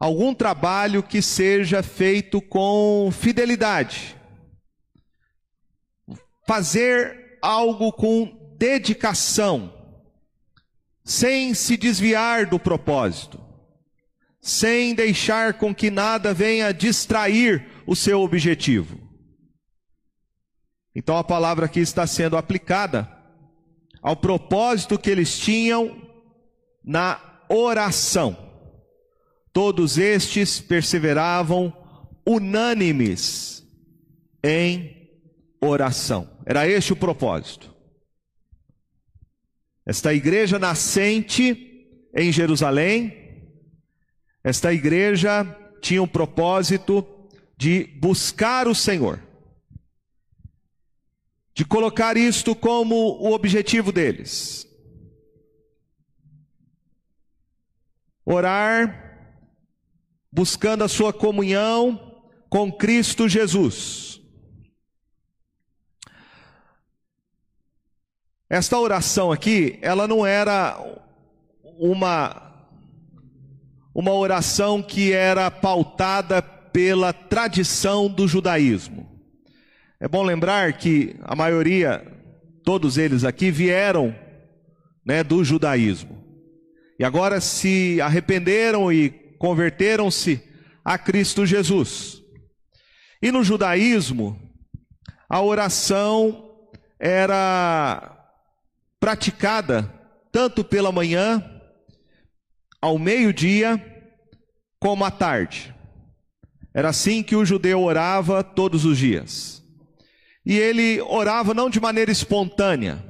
algum 0.00 0.34
trabalho 0.34 1.04
que 1.04 1.22
seja 1.22 1.84
feito 1.84 2.42
com 2.42 3.10
fidelidade. 3.12 4.15
Fazer 6.46 7.38
algo 7.42 7.92
com 7.92 8.54
dedicação, 8.56 9.72
sem 11.04 11.54
se 11.54 11.76
desviar 11.76 12.46
do 12.46 12.58
propósito, 12.58 13.40
sem 14.40 14.94
deixar 14.94 15.54
com 15.54 15.74
que 15.74 15.90
nada 15.90 16.32
venha 16.32 16.72
distrair 16.72 17.66
o 17.86 17.94
seu 17.94 18.20
objetivo. 18.20 18.98
Então 20.94 21.16
a 21.16 21.24
palavra 21.24 21.66
aqui 21.66 21.80
está 21.80 22.06
sendo 22.06 22.36
aplicada 22.36 23.10
ao 24.00 24.16
propósito 24.16 24.98
que 24.98 25.10
eles 25.10 25.38
tinham 25.38 26.00
na 26.84 27.20
oração. 27.48 28.36
Todos 29.52 29.98
estes 29.98 30.60
perseveravam 30.60 31.72
unânimes 32.26 33.66
em 34.42 35.10
oração. 35.60 36.35
Era 36.46 36.66
este 36.68 36.92
o 36.92 36.96
propósito. 36.96 37.74
Esta 39.84 40.14
igreja 40.14 40.58
nascente 40.58 41.86
em 42.14 42.32
Jerusalém, 42.32 43.52
esta 44.42 44.72
igreja 44.72 45.44
tinha 45.82 46.02
o 46.02 46.08
propósito 46.08 47.04
de 47.58 47.84
buscar 48.00 48.66
o 48.66 48.74
Senhor 48.74 49.26
de 51.56 51.64
colocar 51.64 52.18
isto 52.18 52.54
como 52.54 52.94
o 52.94 53.32
objetivo 53.32 53.90
deles. 53.90 54.68
Orar, 58.26 59.40
buscando 60.30 60.84
a 60.84 60.88
sua 60.88 61.14
comunhão 61.14 62.22
com 62.50 62.70
Cristo 62.70 63.26
Jesus. 63.26 64.05
Esta 68.48 68.78
oração 68.78 69.32
aqui, 69.32 69.78
ela 69.82 70.06
não 70.06 70.24
era 70.24 70.78
uma 71.78 72.46
uma 73.98 74.12
oração 74.12 74.82
que 74.82 75.10
era 75.10 75.50
pautada 75.50 76.42
pela 76.42 77.14
tradição 77.14 78.08
do 78.08 78.28
judaísmo. 78.28 79.08
É 79.98 80.06
bom 80.06 80.22
lembrar 80.22 80.74
que 80.74 81.16
a 81.22 81.34
maioria, 81.34 82.06
todos 82.62 82.98
eles 82.98 83.24
aqui, 83.24 83.50
vieram 83.50 84.14
né, 85.02 85.24
do 85.24 85.42
judaísmo. 85.42 86.22
E 86.98 87.04
agora 87.04 87.40
se 87.40 87.98
arrependeram 88.02 88.92
e 88.92 89.08
converteram-se 89.38 90.42
a 90.84 90.98
Cristo 90.98 91.46
Jesus. 91.46 92.22
E 93.22 93.32
no 93.32 93.42
judaísmo, 93.42 94.38
a 95.26 95.40
oração 95.40 96.50
era 97.00 98.15
praticada 99.06 99.88
tanto 100.32 100.64
pela 100.64 100.90
manhã, 100.90 101.40
ao 102.82 102.98
meio-dia, 102.98 103.80
como 104.80 105.04
à 105.04 105.12
tarde. 105.12 105.72
Era 106.74 106.88
assim 106.88 107.22
que 107.22 107.36
o 107.36 107.44
judeu 107.44 107.84
orava 107.84 108.42
todos 108.42 108.84
os 108.84 108.98
dias. 108.98 109.62
E 110.44 110.58
ele 110.58 111.00
orava 111.02 111.54
não 111.54 111.70
de 111.70 111.78
maneira 111.78 112.10
espontânea. 112.10 113.00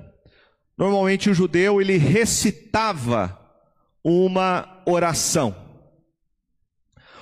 Normalmente 0.76 1.30
o 1.30 1.34
judeu 1.34 1.80
ele 1.80 1.96
recitava 1.96 3.40
uma 4.04 4.82
oração. 4.84 5.56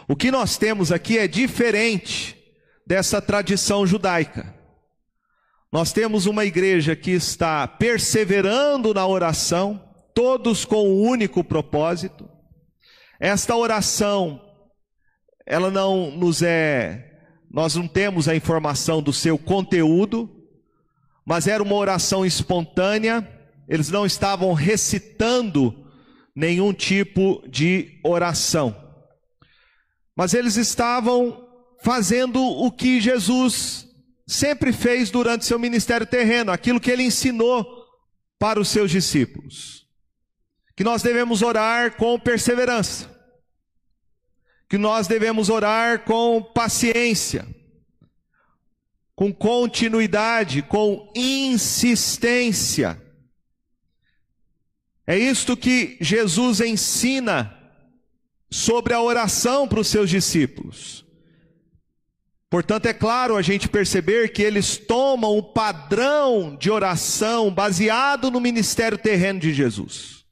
O 0.09 0.17
que 0.17 0.33
nós 0.33 0.59
temos 0.59 0.91
aqui 0.91 1.17
é 1.17 1.29
diferente 1.29 2.37
dessa 2.85 3.23
tradição 3.23 3.87
judaica. 3.87 4.53
Nós 5.75 5.93
temos 5.93 6.27
uma 6.27 6.45
igreja 6.45 6.95
que 6.95 7.11
está 7.11 7.67
perseverando 7.67 8.95
na 8.95 9.05
oração, 9.05 9.85
todos 10.15 10.65
com 10.65 10.89
um 10.89 11.01
único 11.03 11.43
propósito. 11.43 12.31
Esta 13.19 13.57
oração, 13.57 14.41
ela 15.45 15.73
não 15.73 16.13
nos 16.13 16.43
é 16.43 17.11
nós 17.51 17.75
não 17.75 17.89
temos 17.89 18.29
a 18.29 18.37
informação 18.37 19.03
do 19.03 19.13
seu 19.13 19.37
conteúdo, 19.37 20.47
mas 21.27 21.49
era 21.49 21.61
uma 21.61 21.75
oração 21.75 22.25
espontânea, 22.25 23.29
eles 23.69 23.91
não 23.91 24.07
estavam 24.07 24.53
recitando 24.53 25.75
nenhum 26.37 26.73
tipo 26.73 27.43
de 27.49 27.99
oração. 28.05 28.77
Mas 30.15 30.35
eles 30.35 30.55
estavam 30.55 31.49
fazendo 31.83 32.41
o 32.41 32.71
que 32.71 33.01
Jesus 33.01 33.84
sempre 34.27 34.73
fez 34.73 35.11
durante 35.11 35.45
seu 35.45 35.59
ministério 35.59 36.07
terreno, 36.07 36.51
aquilo 36.53 36.81
que 36.81 36.91
ele 36.91 37.03
ensinou 37.03 37.65
para 38.39 38.61
os 38.61 38.69
seus 38.69 38.91
discípulos. 38.91 39.87
Que 40.77 40.85
nós 40.85 41.03
devemos 41.03 41.43
orar 41.43 41.97
com 41.97 42.19
perseverança 42.19 43.15
que 44.75 44.79
nós 44.79 45.07
devemos 45.07 45.51
orar 45.51 46.05
com 46.05 46.43
paciência, 46.43 47.47
com 49.15 49.33
continuidade, 49.33 50.63
com 50.63 51.13
insistência. 51.15 53.01
É 55.07 55.17
isto 55.17 55.57
que 55.57 55.97
Jesus 56.01 56.61
ensina 56.61 57.57
sobre 58.51 58.95
a 58.95 59.01
oração 59.01 59.69
para 59.69 59.79
os 59.79 59.87
seus 59.87 60.11
discípulos. 60.11 61.04
Portanto, 62.55 62.87
é 62.87 62.95
claro 62.95 63.35
a 63.35 63.43
gente 63.43 63.69
perceber 63.69 64.29
que 64.29 64.41
eles 64.41 64.77
tomam 64.77 65.37
o 65.37 65.43
padrão 65.43 66.55
de 66.55 66.71
oração 66.71 67.53
baseado 67.53 68.31
no 68.31 68.41
ministério 68.41 68.97
terreno 68.97 69.41
de 69.41 69.53
Jesus 69.53 70.25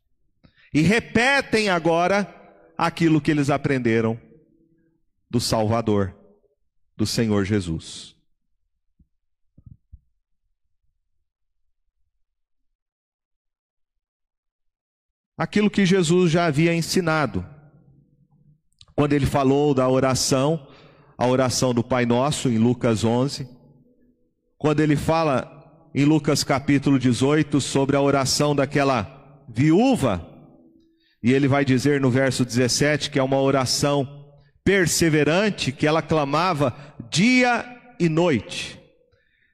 e 0.73 0.83
repetem 0.83 1.69
agora 1.69 2.33
aquilo 2.79 3.21
que 3.21 3.29
eles 3.29 3.51
aprenderam 3.51 4.21
do 5.29 5.41
Salvador, 5.41 6.17
do 6.97 7.05
Senhor 7.05 7.45
Jesus. 7.45 8.15
Aquilo 15.37 15.69
que 15.69 15.85
Jesus 15.85 16.31
já 16.31 16.47
havia 16.47 16.73
ensinado, 16.73 17.45
quando 18.95 19.13
ele 19.13 19.27
falou 19.27 19.75
da 19.75 19.89
oração, 19.89 20.69
a 21.17 21.27
oração 21.27 21.73
do 21.73 21.83
Pai 21.83 22.07
Nosso, 22.07 22.49
em 22.49 22.59
Lucas 22.59 23.05
11, 23.05 23.49
quando 24.59 24.81
ele 24.81 24.97
fala 24.97 25.91
em 25.95 26.05
Lucas 26.05 26.43
capítulo 26.43 26.99
18 26.99 27.61
sobre 27.61 27.97
a 27.97 28.01
oração 28.01 28.55
daquela 28.55 29.45
viúva 29.49 30.33
e 31.23 31.33
ele 31.33 31.47
vai 31.47 31.65
dizer 31.65 32.01
no 32.01 32.11
verso 32.11 32.45
17 32.45 33.11
que 33.11 33.19
é 33.19 33.23
uma 33.23 33.41
oração 33.41 34.23
perseverante, 34.65 35.73
que 35.73 35.87
ela 35.87 36.03
clamava 36.03 36.75
dia 37.11 37.65
e 37.99 38.09
noite. 38.09 38.81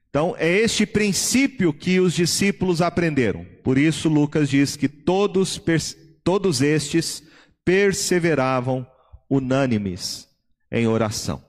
Então, 0.09 0.35
é 0.39 0.51
este 0.51 0.87
princípio 0.87 1.73
que 1.73 2.01
os 2.01 2.15
discípulos 2.15 2.81
aprenderam. 2.81 3.47
Por 3.63 3.77
isso, 3.77 4.09
Lucas 4.09 4.49
diz 4.49 4.77
que 4.77 4.89
todos, 4.89 5.61
todos 6.25 6.63
estes 6.63 7.23
perseveravam 7.65 8.87
unânimes 9.29 10.27
em 10.73 10.87
oração. 10.87 11.48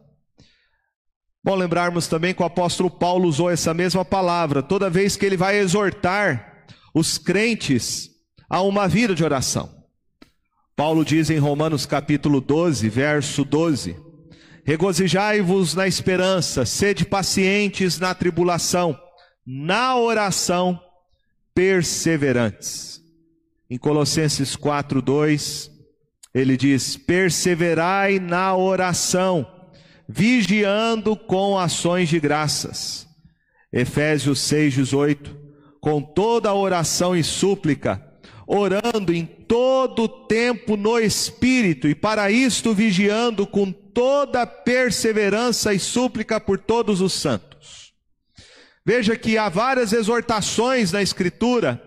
Bom 1.43 1.56
lembrarmos 1.56 2.08
também 2.08 2.34
que 2.34 2.41
o 2.41 2.45
apóstolo 2.45 2.89
Paulo 2.89 3.28
usou 3.28 3.49
essa 3.49 3.73
mesma 3.73 4.04
palavra 4.04 4.62
toda 4.62 4.89
vez 4.89 5.15
que 5.15 5.25
ele 5.25 5.38
vai 5.38 5.58
exortar 5.58 6.65
os 6.93 7.17
crentes 7.17 8.10
a 8.49 8.62
uma 8.62 8.88
vida 8.88 9.15
de 9.15 9.23
oração. 9.23 9.69
Paulo 10.75 11.04
diz 11.06 11.30
em 11.30 11.38
Romanos 11.38 11.86
capítulo 11.86 12.41
12, 12.41 12.88
verso 12.89 13.45
12: 13.45 13.95
Regozijai-vos 14.63 15.75
na 15.75 15.88
esperança, 15.88 16.65
sede 16.65 17.06
pacientes 17.06 17.99
na 17.99 18.13
tribulação, 18.13 18.97
na 19.45 19.95
oração 19.97 20.80
perseverantes. 21.56 23.02
Em 23.69 23.78
Colossenses 23.78 24.56
4, 24.56 25.02
2, 25.02 25.71
ele 26.34 26.56
diz: 26.56 26.97
Perseverai 26.97 28.19
na 28.19 28.56
oração, 28.56 29.45
vigiando 30.12 31.15
com 31.15 31.56
ações 31.56 32.10
de 32.10 32.19
graças. 32.19 33.08
Efésios 33.72 34.39
6, 34.39 34.74
18: 34.74 35.38
Com 35.80 36.02
toda 36.02 36.52
oração 36.52 37.15
e 37.15 37.24
súplica, 37.24 38.04
orando 38.48 39.13
em 39.13 39.24
todo 39.24 40.08
tempo 40.08 40.76
no 40.76 40.98
Espírito, 40.98 41.88
e 41.88 41.93
para 41.93 42.32
isto 42.32 42.74
vigiando 42.74 43.45
com 43.45 43.72
toda 43.72 44.48
perseverança 44.48 45.76
e 45.76 45.80
súplica 45.80 46.39
por 46.39 46.58
todos 46.58 47.02
os 47.02 47.13
santos. 47.13 47.93
Veja 48.84 49.15
que 49.15 49.38
há 49.38 49.48
várias 49.48 49.93
exortações 49.93 50.91
na 50.91 51.04
Escritura 51.04 51.86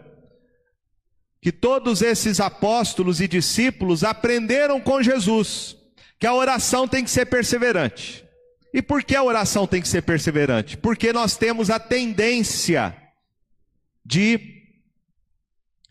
que 1.41 1.51
todos 1.51 2.03
esses 2.03 2.39
apóstolos 2.39 3.21
e 3.21 3.27
discípulos 3.27 4.05
aprenderam 4.05 4.81
com 4.81 5.03
Jesus, 5.03 5.77
que 6.23 6.27
a 6.29 6.33
oração 6.33 6.87
tem 6.87 7.03
que 7.03 7.11
ser 7.11 7.27
perseverante. 7.27 8.25
E 8.73 8.81
por 8.81 9.03
que 9.03 9.17
a 9.17 9.25
oração 9.25 9.67
tem 9.67 9.83
que 9.83 9.89
ser 9.89 10.03
perseverante? 10.03 10.77
Porque 10.77 11.13
nós 11.13 11.37
temos 11.37 11.69
a 11.69 11.81
tendência 11.81 12.97
de 14.07 14.63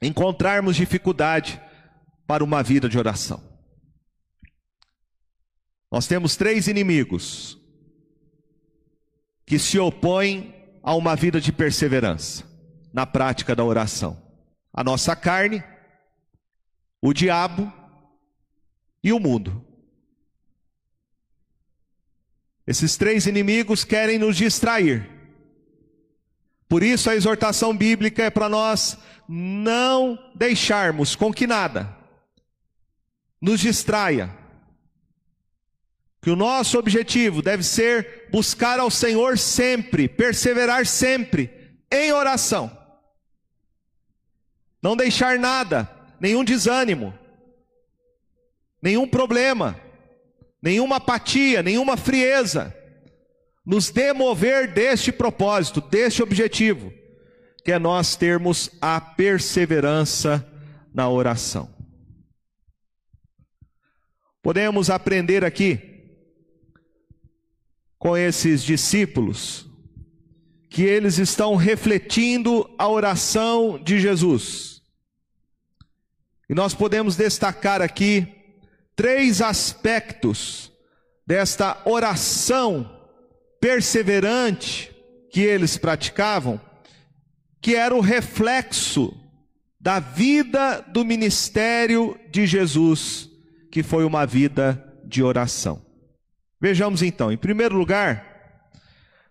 encontrarmos 0.01 0.77
dificuldade 0.77 1.61
para 2.25 2.45
uma 2.45 2.63
vida 2.63 2.87
de 2.87 2.97
oração. 2.97 3.43
Nós 5.91 6.07
temos 6.07 6.37
três 6.37 6.69
inimigos 6.69 7.59
que 9.45 9.59
se 9.59 9.77
opõem 9.79 10.55
a 10.81 10.95
uma 10.95 11.13
vida 11.13 11.41
de 11.41 11.51
perseverança 11.51 12.45
na 12.93 13.05
prática 13.05 13.53
da 13.53 13.65
oração 13.65 14.17
a 14.73 14.81
nossa 14.81 15.13
carne, 15.13 15.61
o 17.01 17.11
diabo 17.11 17.69
e 19.03 19.11
o 19.11 19.19
mundo. 19.19 19.70
Esses 22.65 22.95
três 22.95 23.25
inimigos 23.25 23.83
querem 23.83 24.17
nos 24.17 24.37
distrair. 24.37 25.09
Por 26.67 26.83
isso 26.83 27.09
a 27.09 27.15
exortação 27.15 27.75
bíblica 27.75 28.23
é 28.23 28.29
para 28.29 28.47
nós 28.47 28.97
não 29.27 30.17
deixarmos 30.35 31.15
com 31.15 31.33
que 31.33 31.45
nada 31.45 31.97
nos 33.41 33.59
distraia. 33.59 34.29
Que 36.21 36.29
o 36.29 36.35
nosso 36.35 36.77
objetivo 36.77 37.41
deve 37.41 37.63
ser 37.63 38.27
buscar 38.31 38.79
ao 38.79 38.91
Senhor 38.91 39.39
sempre, 39.39 40.07
perseverar 40.07 40.85
sempre 40.85 41.49
em 41.91 42.13
oração. 42.13 42.71
Não 44.81 44.95
deixar 44.95 45.39
nada, 45.39 45.89
nenhum 46.19 46.43
desânimo, 46.43 47.13
nenhum 48.81 49.07
problema, 49.07 49.79
nenhuma 50.61 50.97
apatia, 50.97 51.63
nenhuma 51.63 51.97
frieza, 51.97 52.75
nos 53.65 53.89
demover 53.89 54.73
deste 54.73 55.11
propósito, 55.11 55.81
deste 55.81 56.21
objetivo, 56.21 56.91
que 57.63 57.71
é 57.71 57.79
nós 57.79 58.15
termos 58.15 58.69
a 58.81 58.99
perseverança 58.99 60.45
na 60.93 61.09
oração. 61.09 61.73
Podemos 64.41 64.89
aprender 64.89 65.45
aqui 65.45 65.79
com 67.99 68.17
esses 68.17 68.63
discípulos 68.63 69.69
que 70.69 70.83
eles 70.83 71.19
estão 71.19 71.55
refletindo 71.55 72.67
a 72.79 72.87
oração 72.87 73.77
de 73.77 73.99
Jesus. 73.99 74.81
E 76.49 76.55
nós 76.55 76.73
podemos 76.73 77.15
destacar 77.15 77.81
aqui 77.81 78.40
três 79.01 79.41
aspectos 79.41 80.71
desta 81.25 81.81
oração 81.85 82.87
perseverante 83.59 84.95
que 85.31 85.41
eles 85.41 85.75
praticavam, 85.75 86.61
que 87.59 87.75
era 87.75 87.95
o 87.95 87.99
reflexo 87.99 89.11
da 89.79 89.99
vida 89.99 90.81
do 90.81 91.03
ministério 91.03 92.15
de 92.29 92.45
Jesus, 92.45 93.27
que 93.71 93.81
foi 93.81 94.05
uma 94.05 94.23
vida 94.27 94.87
de 95.03 95.23
oração. 95.23 95.83
Vejamos 96.61 97.01
então, 97.01 97.31
em 97.31 97.37
primeiro 97.37 97.75
lugar, 97.75 98.69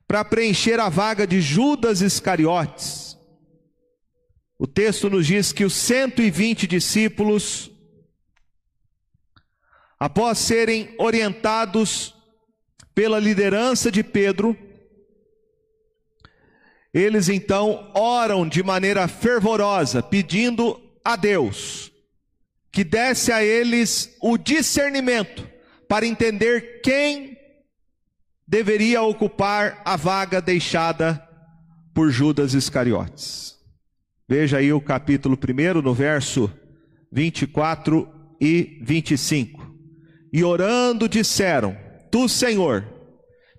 para 0.04 0.24
preencher 0.24 0.80
a 0.80 0.88
vaga 0.88 1.28
de 1.28 1.40
Judas 1.40 2.00
Iscariotes, 2.00 3.16
o 4.58 4.66
texto 4.66 5.08
nos 5.08 5.28
diz 5.28 5.52
que 5.52 5.64
os 5.64 5.74
120 5.74 6.66
discípulos, 6.66 7.70
após 10.00 10.38
serem 10.38 10.94
orientados 10.98 12.14
pela 12.94 13.20
liderança 13.20 13.92
de 13.92 14.02
Pedro, 14.02 14.56
eles 16.92 17.28
então 17.28 17.92
oram 17.94 18.48
de 18.48 18.62
maneira 18.62 19.06
fervorosa, 19.06 20.02
pedindo 20.02 20.80
a 21.04 21.14
Deus 21.14 21.90
que 22.72 22.84
desse 22.84 23.32
a 23.32 23.42
eles 23.42 24.16
o 24.20 24.38
discernimento 24.38 25.46
para 25.88 26.06
entender 26.06 26.80
quem 26.82 27.36
deveria 28.46 29.02
ocupar 29.02 29.82
a 29.84 29.96
vaga 29.96 30.40
deixada 30.40 31.20
por 31.92 32.10
Judas 32.10 32.54
Iscariotes. 32.54 33.58
Veja 34.28 34.58
aí 34.58 34.72
o 34.72 34.80
capítulo 34.80 35.36
1, 35.36 35.82
no 35.82 35.92
verso 35.92 36.52
24 37.10 38.08
e 38.40 38.78
25. 38.82 39.59
E 40.32 40.44
orando 40.44 41.08
disseram: 41.08 41.76
Tu, 42.10 42.28
Senhor, 42.28 42.86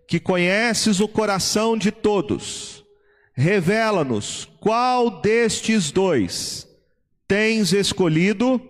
que 0.07 0.19
conheces 0.19 0.99
o 0.99 1.07
coração 1.07 1.77
de 1.77 1.91
todos, 1.91 2.85
revela-nos 3.33 4.45
qual 4.59 5.21
destes 5.21 5.91
dois 5.91 6.67
tens 7.27 7.71
escolhido 7.71 8.61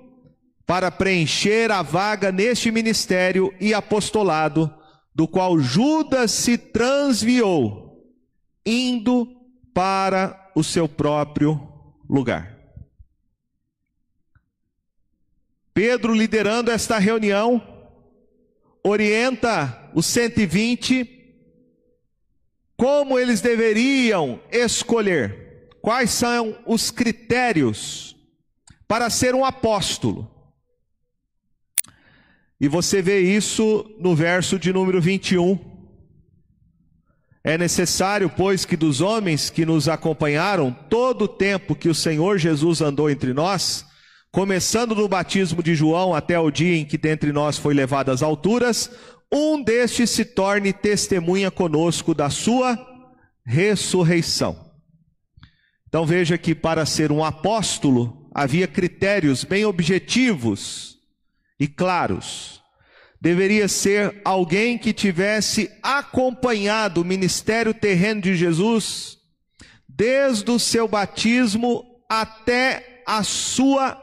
para 0.65 0.91
preencher 0.91 1.71
a 1.71 1.81
vaga 1.81 2.31
neste 2.31 2.71
ministério 2.71 3.53
e 3.59 3.73
apostolado, 3.73 4.73
do 5.13 5.27
qual 5.27 5.59
Judas 5.59 6.31
se 6.31 6.57
transviou, 6.57 7.99
indo 8.65 9.27
para 9.73 10.51
o 10.55 10.63
seu 10.63 10.87
próprio 10.87 11.59
lugar. 12.07 12.57
Pedro, 15.73 16.13
liderando 16.13 16.69
esta 16.69 16.99
reunião, 16.99 17.70
orienta 18.83 19.91
os 19.93 20.05
120 20.05 21.19
como 22.81 23.19
eles 23.19 23.41
deveriam 23.41 24.41
escolher, 24.51 25.69
quais 25.81 26.09
são 26.09 26.57
os 26.65 26.89
critérios 26.89 28.15
para 28.87 29.07
ser 29.09 29.35
um 29.35 29.45
apóstolo. 29.45 30.29
E 32.59 32.67
você 32.67 33.01
vê 33.01 33.19
isso 33.19 33.85
no 33.99 34.15
verso 34.15 34.57
de 34.57 34.73
número 34.73 34.99
21. 34.99 35.59
É 37.43 37.57
necessário, 37.57 38.29
pois, 38.29 38.65
que 38.65 38.75
dos 38.75 38.99
homens 38.99 39.49
que 39.49 39.65
nos 39.65 39.87
acompanharam 39.87 40.71
todo 40.71 41.25
o 41.25 41.27
tempo 41.27 41.75
que 41.75 41.89
o 41.89 41.95
Senhor 41.95 42.39
Jesus 42.39 42.81
andou 42.81 43.09
entre 43.09 43.31
nós, 43.31 43.85
começando 44.31 44.95
no 44.95 45.07
batismo 45.07 45.61
de 45.61 45.75
João 45.75 46.13
até 46.13 46.39
o 46.39 46.49
dia 46.49 46.77
em 46.77 46.85
que 46.85 46.97
dentre 46.97 47.33
nós 47.33 47.57
foi 47.57 47.73
levado 47.73 48.09
às 48.09 48.23
alturas, 48.23 48.89
um 49.31 49.61
destes 49.61 50.09
se 50.09 50.23
torne 50.23 50.71
testemunha 50.71 51.51
conosco 51.51 52.13
da 52.13 52.29
sua 52.29 52.79
ressurreição. 53.45 54.71
Então 55.87 56.05
veja 56.05 56.37
que 56.37 56.55
para 56.55 56.85
ser 56.85 57.11
um 57.11 57.23
apóstolo 57.23 58.29
havia 58.33 58.67
critérios 58.67 59.43
bem 59.43 59.65
objetivos 59.65 60.97
e 61.59 61.67
claros. 61.67 62.61
deveria 63.19 63.67
ser 63.67 64.19
alguém 64.25 64.79
que 64.79 64.91
tivesse 64.91 65.69
acompanhado 65.83 67.01
o 67.01 67.05
ministério 67.05 67.71
terreno 67.71 68.21
de 68.21 68.35
Jesus 68.35 69.19
desde 69.87 70.49
o 70.49 70.57
seu 70.57 70.87
batismo 70.87 71.85
até 72.09 73.03
a 73.05 73.21
sua 73.21 74.00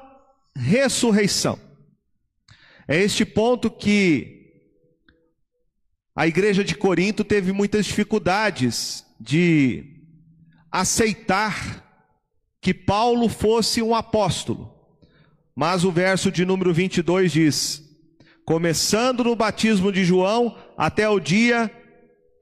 ressurreição. 0.58 1.58
É 2.88 3.00
este 3.00 3.24
ponto 3.24 3.70
que 3.70 4.34
a 6.16 6.26
igreja 6.26 6.64
de 6.64 6.74
Corinto 6.74 7.22
teve 7.22 7.52
muitas 7.52 7.86
dificuldades 7.86 9.04
de 9.20 10.02
aceitar 10.70 11.84
que 12.60 12.74
Paulo 12.74 13.28
fosse 13.28 13.80
um 13.80 13.94
apóstolo. 13.94 14.74
Mas 15.54 15.84
o 15.84 15.92
verso 15.92 16.30
de 16.30 16.44
número 16.44 16.74
22 16.74 17.30
diz: 17.30 17.82
começando 18.44 19.22
no 19.22 19.36
batismo 19.36 19.92
de 19.92 20.04
João 20.04 20.56
até 20.76 21.08
o 21.08 21.20
dia 21.20 21.70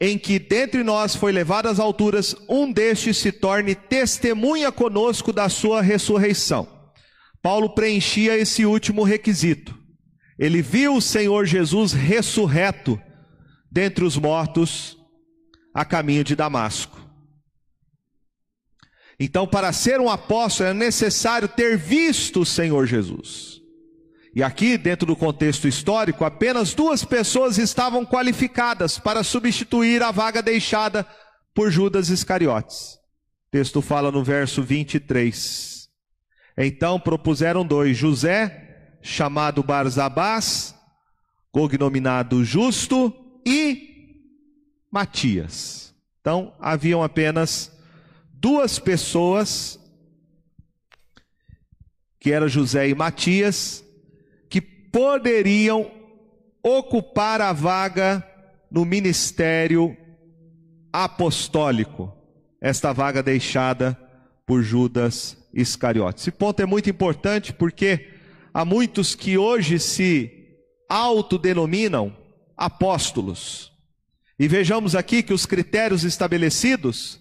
em 0.00 0.18
que 0.18 0.38
dentre 0.38 0.82
nós 0.82 1.16
foi 1.16 1.32
levado 1.32 1.66
às 1.66 1.78
alturas, 1.78 2.36
um 2.48 2.70
destes 2.70 3.16
se 3.16 3.32
torne 3.32 3.74
testemunha 3.74 4.70
conosco 4.70 5.32
da 5.32 5.48
sua 5.48 5.80
ressurreição. 5.80 6.75
Paulo 7.46 7.70
preenchia 7.70 8.36
esse 8.36 8.66
último 8.66 9.04
requisito. 9.04 9.72
Ele 10.36 10.60
viu 10.60 10.96
o 10.96 11.00
Senhor 11.00 11.46
Jesus 11.46 11.92
ressurreto 11.92 13.00
dentre 13.70 14.04
os 14.04 14.16
mortos 14.16 14.98
a 15.72 15.84
caminho 15.84 16.24
de 16.24 16.34
Damasco. 16.34 17.00
Então, 19.20 19.46
para 19.46 19.72
ser 19.72 20.00
um 20.00 20.10
apóstolo, 20.10 20.70
é 20.70 20.74
necessário 20.74 21.46
ter 21.46 21.78
visto 21.78 22.40
o 22.40 22.44
Senhor 22.44 22.84
Jesus. 22.84 23.60
E 24.34 24.42
aqui, 24.42 24.76
dentro 24.76 25.06
do 25.06 25.14
contexto 25.14 25.68
histórico, 25.68 26.24
apenas 26.24 26.74
duas 26.74 27.04
pessoas 27.04 27.58
estavam 27.58 28.04
qualificadas 28.04 28.98
para 28.98 29.22
substituir 29.22 30.02
a 30.02 30.10
vaga 30.10 30.42
deixada 30.42 31.06
por 31.54 31.70
Judas 31.70 32.08
Iscariotes. 32.08 32.94
O 33.46 33.50
texto 33.52 33.80
fala 33.80 34.10
no 34.10 34.24
verso 34.24 34.64
23. 34.64 35.75
Então 36.56 36.98
propuseram 36.98 37.66
dois: 37.66 37.96
José, 37.96 38.98
chamado 39.02 39.62
Barzabás, 39.62 40.74
cognominado 41.52 42.44
Justo, 42.44 43.14
e 43.46 44.22
Matias. 44.90 45.94
Então 46.20 46.54
haviam 46.58 47.02
apenas 47.02 47.70
duas 48.32 48.78
pessoas, 48.78 49.78
que 52.18 52.32
eram 52.32 52.48
José 52.48 52.88
e 52.88 52.94
Matias, 52.94 53.84
que 54.48 54.60
poderiam 54.60 55.90
ocupar 56.62 57.40
a 57.40 57.52
vaga 57.52 58.26
no 58.68 58.84
ministério 58.84 59.96
apostólico, 60.92 62.12
esta 62.60 62.92
vaga 62.92 63.22
deixada 63.22 63.96
por 64.44 64.62
Judas 64.62 65.35
Iscariotes. 65.56 66.22
Esse 66.22 66.30
ponto 66.30 66.60
é 66.60 66.66
muito 66.66 66.90
importante 66.90 67.52
porque 67.52 68.10
há 68.52 68.64
muitos 68.64 69.14
que 69.14 69.38
hoje 69.38 69.78
se 69.80 70.30
autodenominam 70.88 72.16
apóstolos. 72.56 73.72
E 74.38 74.46
vejamos 74.46 74.94
aqui 74.94 75.22
que 75.22 75.32
os 75.32 75.46
critérios 75.46 76.04
estabelecidos 76.04 77.20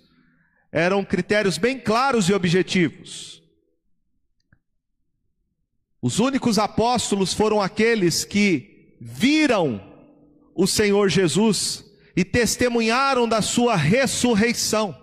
eram 0.71 1.06
critérios 1.06 1.58
bem 1.58 1.80
claros 1.80 2.28
e 2.28 2.34
objetivos. 2.34 3.41
Os 6.02 6.19
únicos 6.19 6.60
apóstolos 6.60 7.34
foram 7.34 7.62
aqueles 7.62 8.26
que 8.26 8.98
viram 9.00 9.82
o 10.54 10.67
Senhor 10.67 11.10
Jesus 11.10 11.86
e 12.15 12.24
testemunharam 12.24 13.28
da 13.28 13.41
sua 13.41 13.76
ressurreição. 13.76 14.95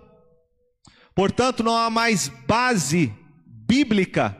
Portanto, 1.15 1.63
não 1.63 1.75
há 1.75 1.89
mais 1.89 2.27
base 2.27 3.13
bíblica 3.67 4.37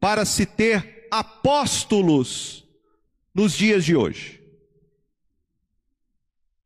para 0.00 0.24
se 0.24 0.46
ter 0.46 1.08
apóstolos 1.10 2.64
nos 3.34 3.52
dias 3.52 3.84
de 3.84 3.96
hoje. 3.96 4.38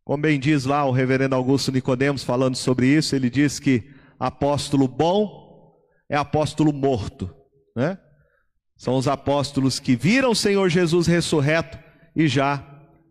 Como 0.04 0.22
bem 0.22 0.38
diz 0.38 0.64
lá 0.64 0.84
o 0.84 0.90
reverendo 0.90 1.34
Augusto 1.34 1.70
Nicodemos 1.70 2.24
falando 2.24 2.56
sobre 2.56 2.86
isso, 2.86 3.14
ele 3.14 3.30
diz 3.30 3.58
que 3.58 3.90
apóstolo 4.18 4.88
bom 4.88 5.76
é 6.08 6.16
apóstolo 6.16 6.72
morto, 6.72 7.34
né? 7.74 7.98
São 8.76 8.96
os 8.96 9.06
apóstolos 9.06 9.78
que 9.78 9.94
viram 9.94 10.32
o 10.32 10.36
Senhor 10.36 10.68
Jesus 10.68 11.06
ressurreto 11.06 11.78
e 12.16 12.26
já 12.26 12.62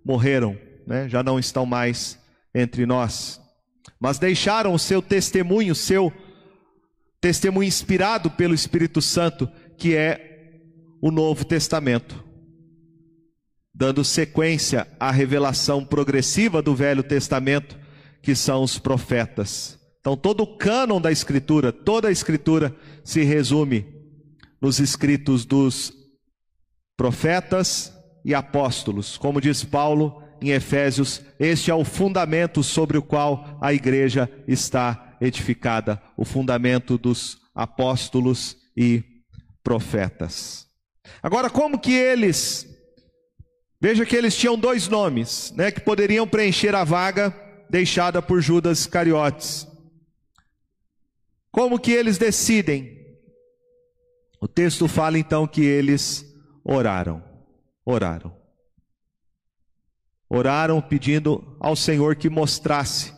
morreram, 0.05 0.57
né? 0.85 1.07
Já 1.07 1.23
não 1.23 1.39
estão 1.39 1.65
mais 1.65 2.19
entre 2.53 2.85
nós, 2.85 3.39
mas 3.99 4.19
deixaram 4.19 4.73
o 4.73 4.79
seu 4.79 5.01
testemunho, 5.01 5.73
seu 5.73 6.11
testemunho 7.21 7.67
inspirado 7.67 8.31
pelo 8.31 8.55
Espírito 8.55 9.01
Santo, 9.01 9.47
que 9.77 9.95
é 9.95 10.59
o 10.99 11.11
Novo 11.11 11.45
Testamento, 11.45 12.23
dando 13.73 14.03
sequência 14.03 14.87
à 14.99 15.11
revelação 15.11 15.85
progressiva 15.85 16.61
do 16.61 16.75
Velho 16.75 17.03
Testamento, 17.03 17.79
que 18.21 18.35
são 18.35 18.63
os 18.63 18.79
profetas. 18.79 19.79
Então, 19.99 20.17
todo 20.17 20.41
o 20.41 20.57
cânon 20.57 20.99
da 20.99 21.11
Escritura, 21.11 21.71
toda 21.71 22.07
a 22.07 22.11
Escritura 22.11 22.75
se 23.03 23.21
resume 23.21 23.85
nos 24.59 24.79
escritos 24.79 25.45
dos 25.45 25.93
profetas 26.97 27.93
e 28.25 28.33
apóstolos. 28.33 29.17
Como 29.17 29.41
diz 29.41 29.63
Paulo 29.63 30.21
em 30.41 30.49
Efésios, 30.49 31.21
este 31.39 31.69
é 31.69 31.75
o 31.75 31.85
fundamento 31.85 32.63
sobre 32.63 32.97
o 32.97 33.01
qual 33.01 33.57
a 33.61 33.73
igreja 33.73 34.29
está 34.47 35.10
edificada 35.21 36.01
o 36.17 36.25
fundamento 36.25 36.97
dos 36.97 37.39
apóstolos 37.53 38.57
e 38.75 39.03
profetas. 39.63 40.67
Agora, 41.21 41.49
como 41.49 41.79
que 41.79 41.93
eles. 41.93 42.67
Veja 43.79 44.05
que 44.05 44.15
eles 44.15 44.35
tinham 44.35 44.57
dois 44.57 44.87
nomes, 44.87 45.51
né, 45.55 45.71
que 45.71 45.81
poderiam 45.81 46.27
preencher 46.27 46.75
a 46.75 46.83
vaga 46.83 47.33
deixada 47.69 48.21
por 48.21 48.41
Judas 48.41 48.79
Iscariotes. 48.79 49.67
Como 51.51 51.79
que 51.79 51.91
eles 51.91 52.17
decidem? 52.17 52.99
O 54.39 54.47
texto 54.47 54.87
fala 54.87 55.17
então 55.17 55.47
que 55.47 55.61
eles 55.61 56.25
oraram. 56.63 57.23
Oraram. 57.83 58.35
Oraram 60.29 60.79
pedindo 60.81 61.57
ao 61.59 61.75
Senhor 61.75 62.15
que 62.15 62.29
mostrasse 62.29 63.13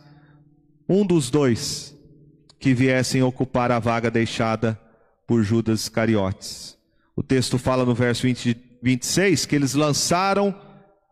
um 0.88 1.06
dos 1.06 1.30
dois 1.30 1.93
que 2.64 2.72
viessem 2.72 3.22
ocupar 3.22 3.70
a 3.70 3.78
vaga 3.78 4.10
deixada 4.10 4.80
por 5.26 5.42
Judas 5.42 5.80
Iscariotes. 5.80 6.78
O 7.14 7.22
texto 7.22 7.58
fala 7.58 7.84
no 7.84 7.94
verso 7.94 8.22
20, 8.22 8.78
26 8.82 9.44
que 9.44 9.54
eles 9.54 9.74
lançaram 9.74 10.58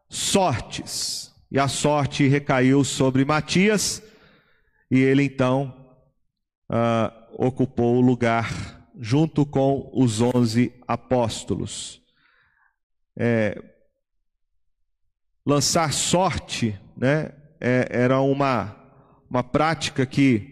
sortes, 0.08 1.30
e 1.50 1.58
a 1.58 1.68
sorte 1.68 2.26
recaiu 2.26 2.82
sobre 2.84 3.22
Matias, 3.26 4.02
e 4.90 4.98
ele 4.98 5.24
então 5.24 5.76
uh, 6.70 7.12
ocupou 7.36 7.96
o 7.96 8.00
lugar 8.00 8.88
junto 8.98 9.44
com 9.44 9.90
os 9.92 10.22
onze 10.22 10.72
apóstolos. 10.88 12.00
É, 13.14 13.62
lançar 15.44 15.92
sorte, 15.92 16.80
né, 16.96 17.30
é, 17.60 17.88
era 17.90 18.22
uma, 18.22 18.74
uma 19.28 19.44
prática 19.44 20.06
que 20.06 20.51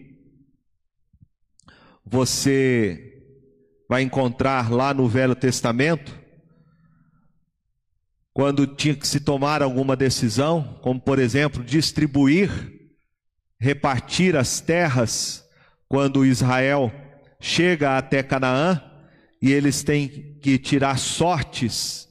você 2.11 3.23
vai 3.87 4.01
encontrar 4.01 4.69
lá 4.69 4.93
no 4.93 5.07
Velho 5.07 5.33
Testamento, 5.33 6.19
quando 8.33 8.67
tinha 8.67 8.93
que 8.93 9.07
se 9.07 9.21
tomar 9.21 9.63
alguma 9.63 9.95
decisão, 9.95 10.77
como 10.81 10.99
por 10.99 11.19
exemplo, 11.19 11.63
distribuir, 11.63 12.49
repartir 13.57 14.35
as 14.35 14.59
terras 14.59 15.43
quando 15.87 16.25
Israel 16.25 16.91
chega 17.39 17.97
até 17.97 18.21
Canaã 18.21 18.81
e 19.41 19.51
eles 19.51 19.81
têm 19.81 20.37
que 20.41 20.57
tirar 20.57 20.97
sortes 20.97 22.09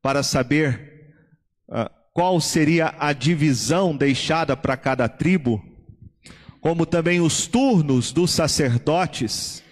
para 0.00 0.22
saber 0.22 1.14
uh, 1.68 1.90
qual 2.12 2.40
seria 2.40 2.94
a 2.98 3.12
divisão 3.12 3.96
deixada 3.96 4.56
para 4.56 4.76
cada 4.76 5.08
tribo, 5.08 5.62
como 6.62 6.86
também 6.86 7.20
os 7.20 7.48
turnos 7.48 8.12
dos 8.12 8.30
sacerdotes. 8.30 9.64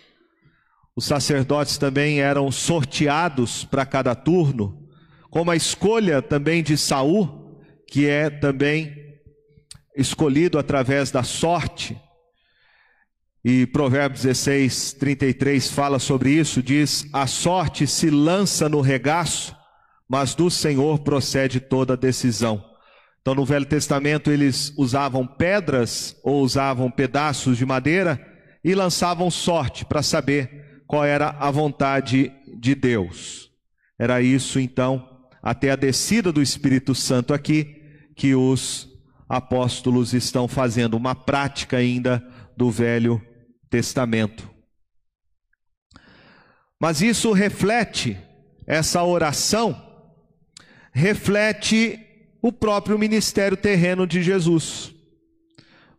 Os 0.96 1.04
sacerdotes 1.04 1.78
também 1.78 2.20
eram 2.20 2.50
sorteados 2.50 3.64
para 3.64 3.86
cada 3.86 4.12
turno, 4.12 4.88
como 5.30 5.52
a 5.52 5.56
escolha 5.56 6.20
também 6.20 6.64
de 6.64 6.76
Saul, 6.76 7.62
que 7.86 8.08
é 8.08 8.28
também 8.28 8.92
escolhido 9.96 10.58
através 10.58 11.12
da 11.12 11.22
sorte. 11.22 11.96
E 13.44 13.66
Provérbios 13.66 14.22
16, 14.22 14.94
33 14.94 15.70
fala 15.70 16.00
sobre 16.00 16.30
isso, 16.32 16.60
diz: 16.60 17.06
A 17.12 17.28
sorte 17.28 17.86
se 17.86 18.10
lança 18.10 18.68
no 18.68 18.80
regaço, 18.80 19.56
mas 20.08 20.34
do 20.34 20.50
Senhor 20.50 20.98
procede 20.98 21.60
toda 21.60 21.96
decisão. 21.96 22.69
Então, 23.20 23.34
no 23.34 23.44
Velho 23.44 23.66
Testamento, 23.66 24.30
eles 24.30 24.72
usavam 24.76 25.26
pedras 25.26 26.16
ou 26.22 26.42
usavam 26.42 26.90
pedaços 26.90 27.58
de 27.58 27.66
madeira 27.66 28.18
e 28.64 28.74
lançavam 28.74 29.30
sorte 29.30 29.84
para 29.84 30.02
saber 30.02 30.82
qual 30.86 31.04
era 31.04 31.36
a 31.38 31.50
vontade 31.50 32.32
de 32.58 32.74
Deus. 32.74 33.50
Era 33.98 34.22
isso, 34.22 34.58
então, 34.58 35.06
até 35.42 35.70
a 35.70 35.76
descida 35.76 36.32
do 36.32 36.40
Espírito 36.40 36.94
Santo 36.94 37.34
aqui, 37.34 37.76
que 38.16 38.34
os 38.34 38.88
apóstolos 39.28 40.14
estão 40.14 40.48
fazendo, 40.48 40.96
uma 40.96 41.14
prática 41.14 41.76
ainda 41.76 42.26
do 42.56 42.70
Velho 42.70 43.22
Testamento. 43.68 44.50
Mas 46.80 47.02
isso 47.02 47.32
reflete, 47.32 48.18
essa 48.66 49.04
oração, 49.04 49.80
reflete 50.92 52.09
o 52.42 52.52
próprio 52.52 52.98
ministério 52.98 53.56
terreno 53.56 54.06
de 54.06 54.22
Jesus. 54.22 54.94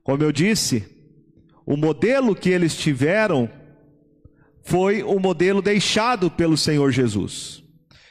Como 0.04 0.24
eu 0.24 0.32
disse, 0.32 0.86
o 1.66 1.78
modelo 1.78 2.36
que 2.36 2.50
eles 2.50 2.76
tiveram 2.76 3.50
foi 4.64 5.04
o 5.04 5.20
modelo 5.20 5.62
deixado 5.62 6.30
pelo 6.30 6.58
Senhor 6.58 6.92
Jesus. 6.92 7.64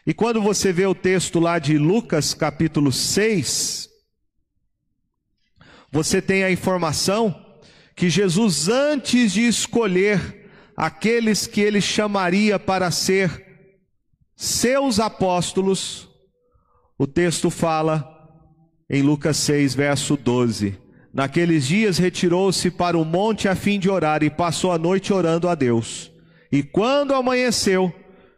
E 0.07 0.15
quando 0.15 0.41
você 0.41 0.73
vê 0.73 0.87
o 0.87 0.95
texto 0.95 1.39
lá 1.39 1.59
de 1.59 1.77
Lucas 1.77 2.35
capítulo 2.35 2.91
6, 2.91 3.89
você 5.93 6.23
tem 6.23 6.45
a 6.45 6.51
informação 6.51 7.35
que 7.97 8.09
Jesus, 8.09 8.69
antes 8.69 9.33
de 9.33 9.47
escolher 9.47 10.51
aqueles 10.77 11.47
que 11.47 11.61
ele 11.61 11.81
chamaria 11.81 12.59
para 12.59 12.91
ser 12.91 13.47
seus 14.35 14.99
apóstolos, 14.99 16.09
o 16.97 17.07
texto 17.07 17.51
fala 17.51 18.10
em 18.91 19.03
Lucas 19.03 19.37
6, 19.37 19.75
verso 19.75 20.17
12: 20.17 20.77
Naqueles 21.15 21.69
dias 21.69 21.97
retirou-se 21.97 22.71
para 22.71 22.99
o 22.99 23.05
monte 23.05 23.49
a 23.49 23.55
fim 23.55 23.79
de 23.79 23.89
orar 23.89 24.25
e 24.25 24.29
passou 24.29 24.73
a 24.73 24.79
noite 24.79 25.13
orando 25.13 25.49
a 25.49 25.55
Deus. 25.55 26.11
E 26.51 26.63
quando 26.63 27.15
amanheceu, 27.15 27.95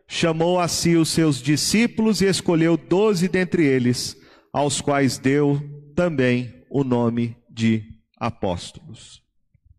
chamou 0.07 0.61
a 0.61 0.69
si 0.69 0.95
os 0.95 1.09
seus 1.09 1.41
discípulos 1.41 2.21
e 2.21 2.27
escolheu 2.27 2.77
doze 2.77 3.29
dentre 3.29 3.65
eles, 3.65 4.15
aos 4.53 4.83
quais 4.83 5.17
deu 5.17 5.61
também 5.97 6.53
o 6.71 6.85
nome 6.85 7.35
de 7.51 7.83
apóstolos. 8.19 9.23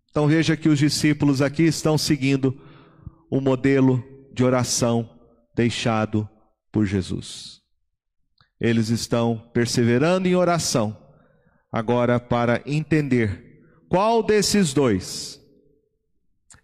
Então 0.09 0.27
veja 0.27 0.57
que 0.57 0.69
os 0.69 0.79
discípulos 0.79 1.41
aqui 1.41 1.63
estão 1.63 1.97
seguindo 1.97 2.59
o 3.29 3.39
modelo 3.39 4.03
de 4.33 4.43
oração 4.43 5.09
deixado 5.55 6.27
por 6.71 6.85
Jesus. 6.85 7.62
Eles 8.63 8.87
estão 8.87 9.43
perseverando 9.53 10.25
em 10.25 10.35
oração, 10.35 10.97
agora 11.69 12.17
para 12.17 12.61
entender 12.65 13.61
qual 13.89 14.23
desses 14.23 14.73
dois, 14.73 15.37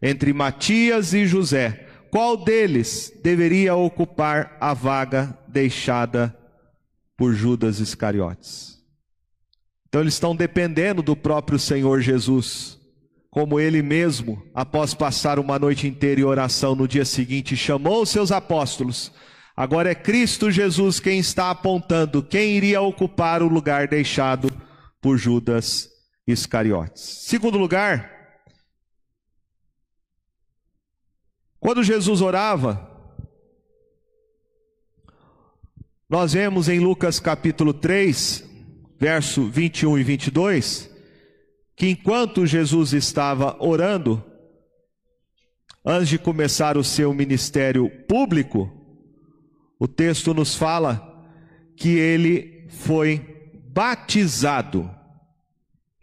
entre 0.02 0.32
Matias 0.32 1.14
e 1.14 1.26
José, 1.26 1.88
qual 2.10 2.38
deles 2.38 3.12
deveria 3.22 3.76
ocupar 3.76 4.56
a 4.62 4.74
vaga 4.74 5.38
deixada 5.46 6.34
por 7.18 7.34
Judas 7.34 7.82
Iscariotes. 7.82 8.82
Então 9.90 10.00
eles 10.00 10.14
estão 10.14 10.34
dependendo 10.34 11.02
do 11.02 11.18
próprio 11.18 11.60
Senhor 11.60 12.00
Jesus, 12.00 12.80
como 13.30 13.60
ele 13.60 13.82
mesmo, 13.82 14.42
após 14.56 14.94
passar 14.94 15.38
uma 15.38 15.60
noite 15.60 15.86
inteira 15.86 16.22
em 16.22 16.24
oração, 16.24 16.76
no 16.76 16.88
dia 16.88 17.04
seguinte 17.04 17.58
chamou 17.58 18.04
os 18.04 18.10
seus 18.10 18.32
apóstolos 18.32 19.12
Agora 19.60 19.92
é 19.92 19.94
Cristo 19.94 20.50
Jesus 20.50 21.02
quem 21.02 21.20
está 21.20 21.52
apontando 21.52 22.24
quem 22.24 22.56
iria 22.56 22.80
ocupar 22.80 23.44
o 23.44 23.50
lugar 23.50 23.90
deixado 23.90 24.50
por 25.02 25.18
Judas 25.18 25.90
Iscariotes. 26.26 27.04
Segundo 27.26 27.58
lugar, 27.58 28.10
quando 31.60 31.84
Jesus 31.84 32.22
orava, 32.22 32.90
nós 36.08 36.32
vemos 36.32 36.70
em 36.70 36.80
Lucas 36.80 37.20
capítulo 37.20 37.74
3, 37.74 38.50
verso 38.98 39.46
21 39.50 39.98
e 39.98 40.04
22, 40.06 40.90
que 41.76 41.90
enquanto 41.90 42.46
Jesus 42.46 42.94
estava 42.94 43.62
orando, 43.62 44.24
antes 45.86 46.08
de 46.08 46.18
começar 46.18 46.78
o 46.78 46.84
seu 46.84 47.14
ministério 47.14 47.90
público, 48.08 48.79
o 49.80 49.88
texto 49.88 50.34
nos 50.34 50.56
fala 50.56 51.26
que 51.76 51.98
ele 51.98 52.68
foi 52.70 53.54
batizado 53.72 54.90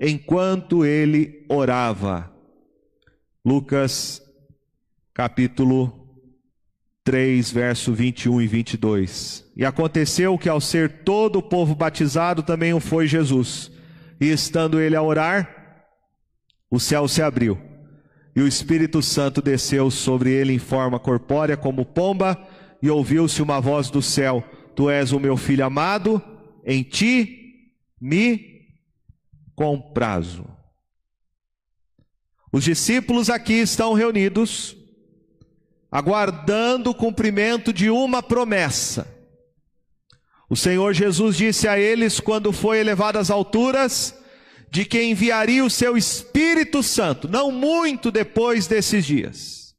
enquanto 0.00 0.84
ele 0.84 1.44
orava. 1.48 2.32
Lucas 3.44 4.22
capítulo 5.12 6.06
3, 7.04 7.50
verso 7.52 7.92
21 7.92 8.40
e 8.42 8.46
22. 8.46 9.44
E 9.56 9.64
aconteceu 9.64 10.36
que 10.36 10.48
ao 10.48 10.60
ser 10.60 11.04
todo 11.04 11.38
o 11.38 11.42
povo 11.42 11.74
batizado, 11.74 12.42
também 12.42 12.74
o 12.74 12.80
foi 12.80 13.06
Jesus. 13.06 13.70
E 14.20 14.30
estando 14.30 14.80
ele 14.80 14.96
a 14.96 15.02
orar, 15.02 15.86
o 16.70 16.80
céu 16.80 17.06
se 17.06 17.22
abriu, 17.22 17.58
e 18.34 18.42
o 18.42 18.48
Espírito 18.48 19.00
Santo 19.00 19.40
desceu 19.40 19.90
sobre 19.90 20.30
ele 20.32 20.52
em 20.52 20.58
forma 20.58 20.98
corpórea 20.98 21.56
como 21.56 21.84
pomba, 21.84 22.36
e 22.82 22.90
ouviu-se 22.90 23.42
uma 23.42 23.60
voz 23.60 23.90
do 23.90 24.02
céu: 24.02 24.44
Tu 24.74 24.90
és 24.90 25.12
o 25.12 25.20
meu 25.20 25.36
filho 25.36 25.64
amado, 25.64 26.22
em 26.64 26.82
ti 26.82 27.72
me 28.00 28.56
comprazo. 29.54 30.46
Os 32.52 32.64
discípulos 32.64 33.28
aqui 33.28 33.54
estão 33.54 33.92
reunidos, 33.92 34.76
aguardando 35.90 36.90
o 36.90 36.94
cumprimento 36.94 37.72
de 37.72 37.90
uma 37.90 38.22
promessa. 38.22 39.14
O 40.48 40.56
Senhor 40.56 40.92
Jesus 40.94 41.36
disse 41.36 41.66
a 41.66 41.78
eles, 41.78 42.20
quando 42.20 42.52
foi 42.52 42.78
elevado 42.78 43.18
às 43.18 43.30
alturas, 43.30 44.16
de 44.70 44.84
que 44.84 45.02
enviaria 45.02 45.64
o 45.64 45.70
seu 45.70 45.96
Espírito 45.96 46.82
Santo, 46.82 47.28
não 47.28 47.50
muito 47.50 48.10
depois 48.10 48.66
desses 48.66 49.04
dias. 49.04 49.74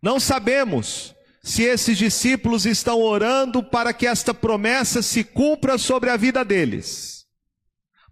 Não 0.00 0.18
sabemos 0.18 1.14
se 1.42 1.64
esses 1.64 1.98
discípulos 1.98 2.64
estão 2.66 3.00
orando 3.00 3.62
para 3.64 3.92
que 3.92 4.06
esta 4.06 4.32
promessa 4.32 5.02
se 5.02 5.24
cumpra 5.24 5.76
sobre 5.76 6.08
a 6.08 6.16
vida 6.16 6.44
deles. 6.44 7.26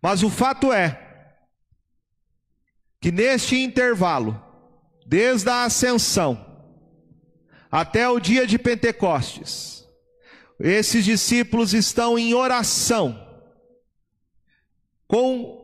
Mas 0.03 0.23
o 0.23 0.31
fato 0.31 0.73
é 0.73 1.37
que 3.01 3.13
neste 3.13 3.57
intervalo, 3.57 4.43
desde 5.07 5.49
a 5.49 5.65
ascensão 5.65 6.47
até 7.71 8.09
o 8.09 8.19
dia 8.19 8.47
de 8.47 8.59
Pentecostes, 8.59 9.89
esses 10.59 11.05
discípulos 11.05 11.73
estão 11.73 12.19
em 12.19 12.35
oração, 12.35 13.27
com 15.07 15.61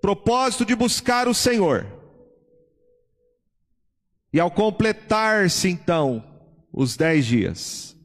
propósito 0.00 0.64
de 0.64 0.74
buscar 0.74 1.28
o 1.28 1.34
Senhor. 1.34 1.86
E 4.32 4.38
ao 4.38 4.50
completar-se 4.50 5.68
então 5.68 6.27
os 6.78 6.96
dez 6.96 7.26
dias, 7.26 7.96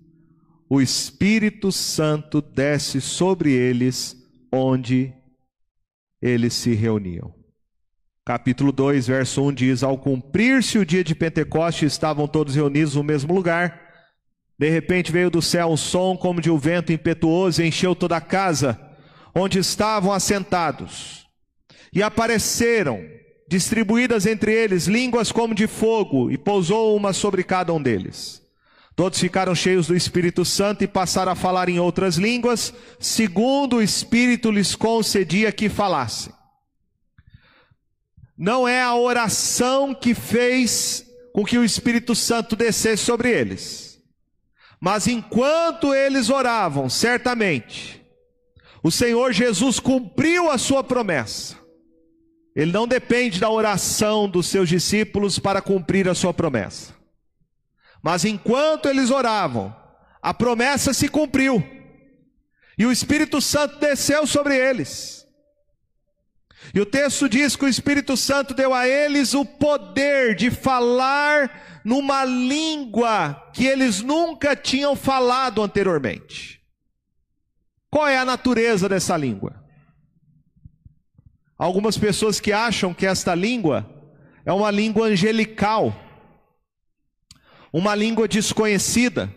o 0.68 0.82
Espírito 0.82 1.72
Santo 1.72 2.42
desce 2.42 3.00
sobre 3.00 3.52
eles 3.52 4.18
onde 4.52 5.14
eles 6.20 6.56
se 6.56 6.74
reuniam. 6.74 7.32
Capítulo 8.26 8.72
2, 8.72 9.06
verso 9.06 9.44
1 9.44 9.54
diz: 9.54 9.84
Ao 9.84 9.96
cumprir-se 9.96 10.80
o 10.80 10.86
dia 10.86 11.04
de 11.04 11.14
Pentecoste, 11.14 11.86
estavam 11.86 12.28
todos 12.28 12.56
reunidos 12.56 12.96
no 12.96 13.04
mesmo 13.04 13.32
lugar. 13.32 13.80
De 14.58 14.72
repente 14.72 15.12
veio 15.12 15.30
do 15.30 15.42
céu 15.42 15.68
um 15.68 15.78
som 15.78 16.18
como 16.18 16.42
de 16.42 16.50
um 16.50 16.58
vento 16.58 16.92
impetuoso 16.92 17.62
e 17.62 17.68
encheu 17.68 17.94
toda 17.94 18.18
a 18.18 18.22
casa 18.22 18.80
onde 19.36 19.60
estavam 19.60 20.12
assentados. 20.12 21.28
E 21.94 22.02
apareceram, 22.02 23.06
distribuídas 23.48 24.26
entre 24.26 24.52
eles, 24.52 24.88
línguas 24.88 25.32
como 25.32 25.54
de 25.54 25.68
fogo, 25.68 26.32
e 26.32 26.40
pousou 26.40 26.98
uma 26.98 27.14
sobre 27.14 27.44
cada 27.44 27.72
um 27.72 27.80
deles. 27.80 28.43
Todos 28.96 29.20
ficaram 29.20 29.56
cheios 29.56 29.88
do 29.88 29.96
Espírito 29.96 30.46
Santo 30.46 30.84
e 30.84 30.88
passaram 30.88 31.32
a 31.32 31.36
falar 31.36 31.68
em 31.68 31.80
outras 31.80 32.16
línguas, 32.18 32.74
segundo 33.00 33.78
o 33.78 33.82
Espírito 33.82 34.52
lhes 34.52 34.76
concedia 34.76 35.52
que 35.52 35.68
falassem. 35.68 36.32
Não 38.38 38.68
é 38.68 38.82
a 38.82 38.96
oração 38.96 39.94
que 39.94 40.14
fez 40.14 41.06
com 41.34 41.44
que 41.44 41.58
o 41.58 41.64
Espírito 41.64 42.14
Santo 42.14 42.56
descesse 42.56 43.04
sobre 43.04 43.32
eles. 43.32 44.00
Mas 44.80 45.08
enquanto 45.08 45.94
eles 45.94 46.30
oravam, 46.30 46.90
certamente, 46.90 48.04
o 48.84 48.92
Senhor 48.92 49.32
Jesus 49.32 49.80
cumpriu 49.80 50.52
a 50.52 50.58
sua 50.58 50.84
promessa. 50.84 51.58
Ele 52.56 52.72
não 52.72 52.88
depende 52.88 53.40
da 53.40 53.50
oração 53.50 54.30
dos 54.30 54.46
seus 54.46 54.70
discípulos 54.70 55.40
para 55.40 55.62
cumprir 55.62 56.08
a 56.08 56.14
sua 56.14 56.34
promessa. 56.34 56.94
Mas 58.04 58.26
enquanto 58.26 58.90
eles 58.90 59.10
oravam, 59.10 59.74
a 60.22 60.34
promessa 60.34 60.94
se 60.94 61.08
cumpriu. 61.08 61.64
E 62.78 62.86
o 62.86 62.92
Espírito 62.92 63.40
Santo 63.40 63.80
desceu 63.80 64.28
sobre 64.28 64.58
eles. 64.58 65.26
E 66.74 66.80
o 66.80 66.86
texto 66.86 67.30
diz 67.30 67.56
que 67.56 67.66
o 67.66 67.68
Espírito 67.68 68.18
Santo 68.18 68.54
deu 68.54 68.74
a 68.74 68.88
eles 68.88 69.34
o 69.34 69.46
poder 69.46 70.36
de 70.36 70.52
falar 70.52 71.82
numa 71.86 72.26
língua 72.26 73.50
que 73.54 73.66
eles 73.66 74.02
nunca 74.02 74.56
tinham 74.56 74.96
falado 74.96 75.62
anteriormente. 75.62 76.62
Qual 77.90 78.08
é 78.08 78.18
a 78.18 78.26
natureza 78.26 78.90
dessa 78.90 79.16
língua? 79.16 79.64
Algumas 81.58 81.98
pessoas 81.98 82.40
que 82.40 82.52
acham 82.52 82.94
que 82.94 83.06
esta 83.06 83.36
língua 83.36 83.90
é 84.46 84.52
uma 84.52 84.72
língua 84.72 85.08
angelical, 85.08 85.94
uma 87.74 87.96
língua 87.96 88.28
desconhecida, 88.28 89.34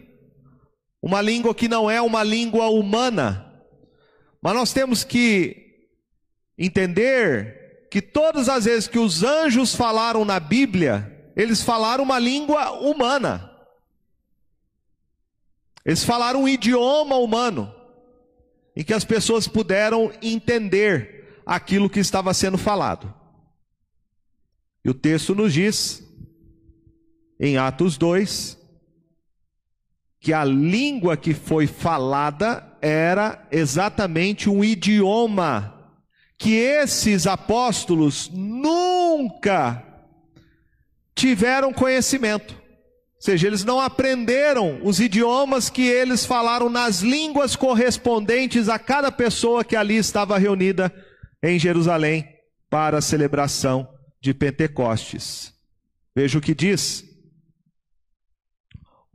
uma 1.01 1.23
língua 1.23 1.55
que 1.55 1.69
não 1.69 1.91
é 1.91 2.03
uma 2.03 2.23
língua 2.23 2.67
humana. 2.69 3.51
Mas 4.43 4.55
nós 4.55 4.73
temos 4.75 5.03
que 5.03 5.89
entender 6.59 7.89
que 7.91 8.03
todas 8.03 8.51
as 8.51 8.67
vezes 8.67 8.87
que 8.87 8.99
os 8.99 9.23
anjos 9.23 9.75
falaram 9.75 10.23
na 10.23 10.39
Bíblia, 10.39 11.31
eles 11.35 11.63
falaram 11.63 12.05
uma 12.05 12.19
língua 12.19 12.73
humana. 12.73 13.51
Eles 15.83 16.05
falaram 16.05 16.43
um 16.43 16.49
idioma 16.49 17.17
humano, 17.17 17.75
em 18.75 18.85
que 18.85 18.93
as 18.93 19.05
pessoas 19.05 19.49
puderam 19.49 20.13
entender 20.21 21.41
aquilo 21.47 21.89
que 21.89 22.01
estava 22.01 22.35
sendo 22.35 22.59
falado. 22.59 23.15
E 24.85 24.91
o 24.91 24.95
texto 24.95 25.35
nos 25.35 25.55
diz, 25.55 26.06
em 27.39 27.57
Atos 27.57 27.97
2, 27.99 28.59
que 30.21 30.33
a 30.33 30.45
língua 30.45 31.17
que 31.17 31.35
foi 31.35 31.67
falada 31.67 32.77
era 32.81 33.47
exatamente 33.51 34.49
um 34.49 34.65
idioma 34.65 35.73
que 36.39 36.55
esses 36.55 37.27
apóstolos 37.27 38.31
nunca 38.33 39.83
tiveram 41.15 41.73
conhecimento. 41.73 42.55
Ou 42.55 43.23
seja, 43.23 43.47
eles 43.47 43.65
não 43.65 43.81
aprenderam 43.81 44.81
os 44.83 45.01
idiomas 45.01 45.71
que 45.71 45.83
eles 45.83 46.27
falaram 46.27 46.69
nas 46.69 47.01
línguas 47.01 47.57
correspondentes 47.57 48.69
a 48.69 48.79
cada 48.79 49.11
pessoa 49.11 49.65
que 49.65 49.75
ali 49.75 49.97
estava 49.97 50.37
reunida 50.39 50.93
em 51.43 51.59
Jerusalém 51.59 52.29
para 52.69 52.99
a 52.99 53.03
celebração 53.03 53.89
de 54.21 54.35
Pentecostes. 54.35 55.55
Veja 56.15 56.39
o 56.39 56.43
que 56.43 56.55
diz 56.55 57.05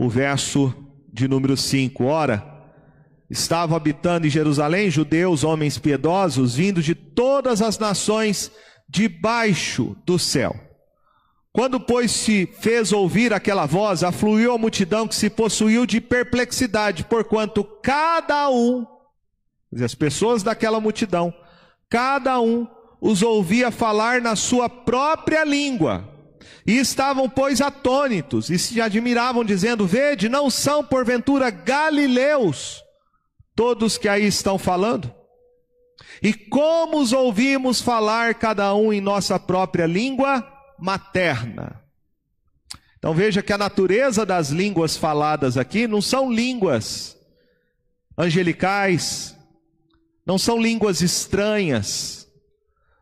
o 0.02 0.10
verso 0.10 0.74
de 1.14 1.28
número 1.28 1.56
5. 1.56 2.06
Ora, 2.06 2.43
estavam 3.30 3.78
habitando 3.78 4.26
em 4.26 4.32
Jerusalém 4.32 4.89
judeus, 4.89 5.43
homens 5.43 5.78
piedosos, 5.78 6.56
vindos 6.56 6.84
de 6.84 6.95
todas 6.95 7.62
as 7.62 7.78
nações 7.78 8.52
debaixo 8.89 9.95
do 10.04 10.18
céu. 10.18 10.56
Quando, 11.54 11.80
pois, 11.80 12.10
se 12.10 12.47
fez 12.47 12.91
ouvir 12.91 13.32
aquela 13.32 13.68
voz, 13.68 14.04
afluiu 14.04 14.52
a 14.52 14.58
multidão 14.58 15.08
que 15.08 15.14
se 15.14 15.30
possuiu 15.30 15.86
de 15.86 16.02
perplexidade, 16.02 17.04
porquanto 17.04 17.64
cada 17.64 18.49
um, 18.49 18.84
as 19.84 19.93
pessoas 19.93 20.41
daquela 20.41 20.80
multidão, 20.80 21.32
cada 21.88 22.41
um 22.41 22.68
os 22.99 23.22
ouvia 23.22 23.70
falar 23.70 24.20
na 24.20 24.36
sua 24.36 24.68
própria 24.68 25.45
língua. 25.45 26.11
E 26.66 26.78
estavam, 26.78 27.30
pois, 27.30 27.62
atônitos 27.62 28.50
e 28.50 28.60
se 28.60 28.80
admiravam, 28.82 29.44
dizendo: 29.44 29.86
Vede, 29.88 30.30
não 30.30 30.50
são 30.50 30.84
porventura 30.84 31.50
galileus 31.50 32.84
todos 33.56 33.98
que 33.98 34.08
aí 34.08 34.26
estão 34.26 34.58
falando? 34.58 35.14
E 36.22 36.34
como 36.34 37.00
os 37.00 37.14
ouvimos 37.14 37.82
falar 37.82 38.36
cada 38.36 38.74
um 38.74 38.92
em 38.92 39.02
nossa 39.02 39.39
própria 39.39 39.86
língua 39.86 40.46
materna? 40.80 41.82
Então 42.98 43.14
veja 43.14 43.42
que 43.42 43.52
a 43.52 43.58
natureza 43.58 44.26
das 44.26 44.50
línguas 44.50 44.96
faladas 44.96 45.58
aqui 45.58 45.88
não 45.88 46.02
são 46.02 46.32
línguas 46.32 47.18
angelicais, 48.18 49.36
não 50.26 50.38
são 50.38 50.62
línguas 50.62 51.02
estranhas, 51.02 52.28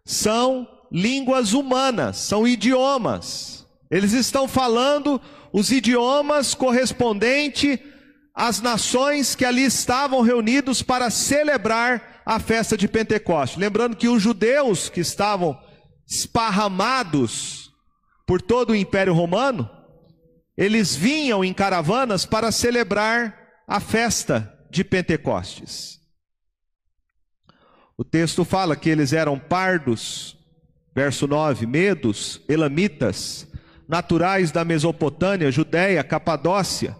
são 0.06 0.68
línguas 0.92 1.54
humanas, 1.54 2.18
são 2.18 2.48
idiomas. 2.48 3.66
Eles 3.90 4.14
estão 4.14 4.48
falando 4.48 5.20
os 5.52 5.72
idiomas 5.72 6.54
correspondentes 6.54 7.80
às 8.36 8.62
nações 8.62 9.36
que 9.36 9.44
ali 9.44 9.64
estavam 9.64 10.22
reunidos 10.22 10.82
para 10.82 11.10
celebrar 11.10 12.22
a 12.26 12.40
festa 12.40 12.78
de 12.78 12.88
Pentecostes. 12.88 13.60
Lembrando 13.60 13.96
que 13.96 14.08
os 14.08 14.22
judeus 14.22 14.90
que 14.90 15.00
estavam 15.00 15.60
esparramados 16.08 17.72
por 18.26 18.42
todo 18.42 18.72
o 18.72 18.76
Império 18.76 19.14
Romano, 19.14 19.70
eles 20.56 20.96
vinham 20.96 21.44
em 21.44 21.54
caravanas 21.54 22.26
para 22.26 22.52
celebrar 22.52 23.36
a 23.68 23.80
festa 23.80 24.54
de 24.70 24.84
Pentecostes. 24.84 26.00
O 27.98 28.04
texto 28.04 28.46
fala 28.46 28.76
que 28.76 28.90
eles 28.90 29.12
eram 29.12 29.38
pardos, 29.38 30.38
verso 30.94 31.28
9, 31.28 31.66
medos, 31.66 32.42
elamitas, 32.48 33.48
naturais 33.88 34.52
da 34.52 34.64
Mesopotâmia, 34.64 35.52
Judéia, 35.52 36.04
Capadócia, 36.04 36.96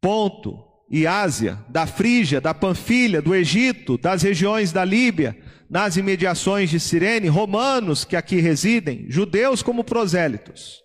Ponto 0.00 0.64
e 0.90 1.06
Ásia, 1.06 1.64
da 1.68 1.86
Frígia, 1.86 2.40
da 2.40 2.52
Panfilha, 2.52 3.22
do 3.22 3.34
Egito, 3.34 3.96
das 3.96 4.22
regiões 4.22 4.72
da 4.72 4.84
Líbia, 4.84 5.38
nas 5.70 5.96
imediações 5.96 6.68
de 6.68 6.78
Cirene, 6.78 7.28
romanos 7.28 8.04
que 8.04 8.16
aqui 8.16 8.40
residem, 8.40 9.06
judeus 9.08 9.62
como 9.62 9.82
prosélitos, 9.82 10.82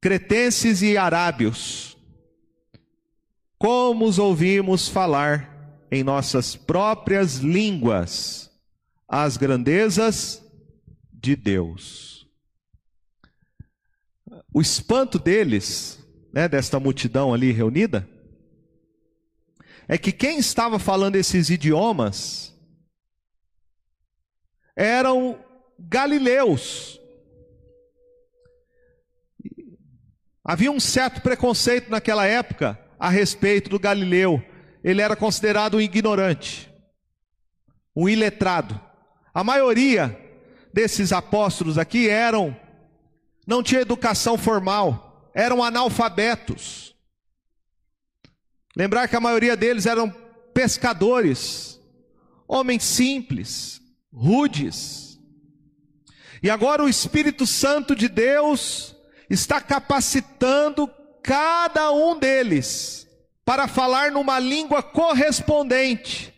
cretenses 0.00 0.82
e 0.82 0.96
arábios. 0.96 1.96
Como 3.58 4.04
os 4.06 4.18
ouvimos 4.18 4.88
falar 4.88 5.86
em 5.90 6.02
nossas 6.02 6.56
próprias 6.56 7.36
línguas 7.36 8.51
as 9.12 9.36
grandezas 9.36 10.42
de 11.12 11.36
Deus. 11.36 12.26
O 14.52 14.60
espanto 14.60 15.18
deles, 15.18 16.02
né, 16.32 16.48
desta 16.48 16.80
multidão 16.80 17.34
ali 17.34 17.52
reunida, 17.52 18.08
é 19.86 19.98
que 19.98 20.12
quem 20.12 20.38
estava 20.38 20.78
falando 20.78 21.16
esses 21.16 21.50
idiomas 21.50 22.56
eram 24.74 25.38
galileus. 25.78 26.98
Havia 30.42 30.72
um 30.72 30.80
certo 30.80 31.20
preconceito 31.20 31.90
naquela 31.90 32.24
época 32.24 32.80
a 32.98 33.10
respeito 33.10 33.68
do 33.68 33.78
galileu 33.78 34.42
ele 34.82 35.00
era 35.00 35.14
considerado 35.14 35.76
um 35.76 35.80
ignorante, 35.80 36.68
um 37.94 38.08
iletrado. 38.08 38.80
A 39.34 39.42
maioria 39.42 40.18
desses 40.72 41.12
apóstolos 41.12 41.78
aqui 41.78 42.08
eram, 42.08 42.56
não 43.46 43.62
tinha 43.62 43.80
educação 43.80 44.36
formal, 44.36 45.30
eram 45.34 45.62
analfabetos. 45.62 46.94
Lembrar 48.76 49.08
que 49.08 49.16
a 49.16 49.20
maioria 49.20 49.56
deles 49.56 49.86
eram 49.86 50.10
pescadores, 50.52 51.80
homens 52.46 52.84
simples, 52.84 53.80
rudes. 54.12 55.18
E 56.42 56.50
agora 56.50 56.82
o 56.82 56.88
Espírito 56.88 57.46
Santo 57.46 57.94
de 57.94 58.08
Deus 58.08 58.94
está 59.30 59.60
capacitando 59.60 60.90
cada 61.22 61.90
um 61.92 62.18
deles 62.18 63.06
para 63.44 63.66
falar 63.66 64.10
numa 64.10 64.38
língua 64.38 64.82
correspondente 64.82 66.31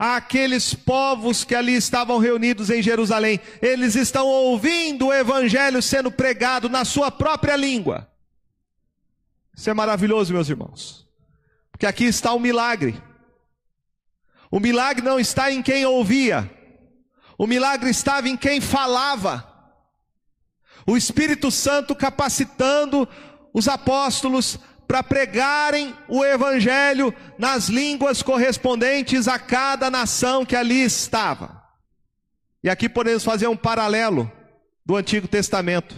àqueles 0.00 0.72
povos 0.72 1.44
que 1.44 1.54
ali 1.54 1.74
estavam 1.74 2.16
reunidos 2.16 2.70
em 2.70 2.82
Jerusalém. 2.82 3.38
Eles 3.60 3.94
estão 3.94 4.26
ouvindo 4.26 5.08
o 5.08 5.12
evangelho 5.12 5.82
sendo 5.82 6.10
pregado 6.10 6.70
na 6.70 6.86
sua 6.86 7.10
própria 7.10 7.54
língua. 7.54 8.10
Isso 9.54 9.68
é 9.68 9.74
maravilhoso, 9.74 10.32
meus 10.32 10.48
irmãos. 10.48 11.06
Porque 11.70 11.84
aqui 11.84 12.04
está 12.04 12.32
o 12.32 12.40
milagre. 12.40 12.98
O 14.50 14.58
milagre 14.58 15.04
não 15.04 15.20
está 15.20 15.52
em 15.52 15.60
quem 15.60 15.84
ouvia. 15.84 16.50
O 17.36 17.46
milagre 17.46 17.90
estava 17.90 18.26
em 18.26 18.38
quem 18.38 18.58
falava. 18.58 19.46
O 20.86 20.96
Espírito 20.96 21.50
Santo 21.50 21.94
capacitando 21.94 23.06
os 23.52 23.68
apóstolos 23.68 24.58
para 24.90 25.04
pregarem 25.04 25.94
o 26.08 26.24
evangelho 26.24 27.14
nas 27.38 27.68
línguas 27.68 28.24
correspondentes 28.24 29.28
a 29.28 29.38
cada 29.38 29.88
nação 29.88 30.44
que 30.44 30.56
ali 30.56 30.82
estava. 30.82 31.62
E 32.60 32.68
aqui 32.68 32.88
podemos 32.88 33.22
fazer 33.22 33.46
um 33.46 33.56
paralelo 33.56 34.28
do 34.84 34.96
Antigo 34.96 35.28
Testamento. 35.28 35.94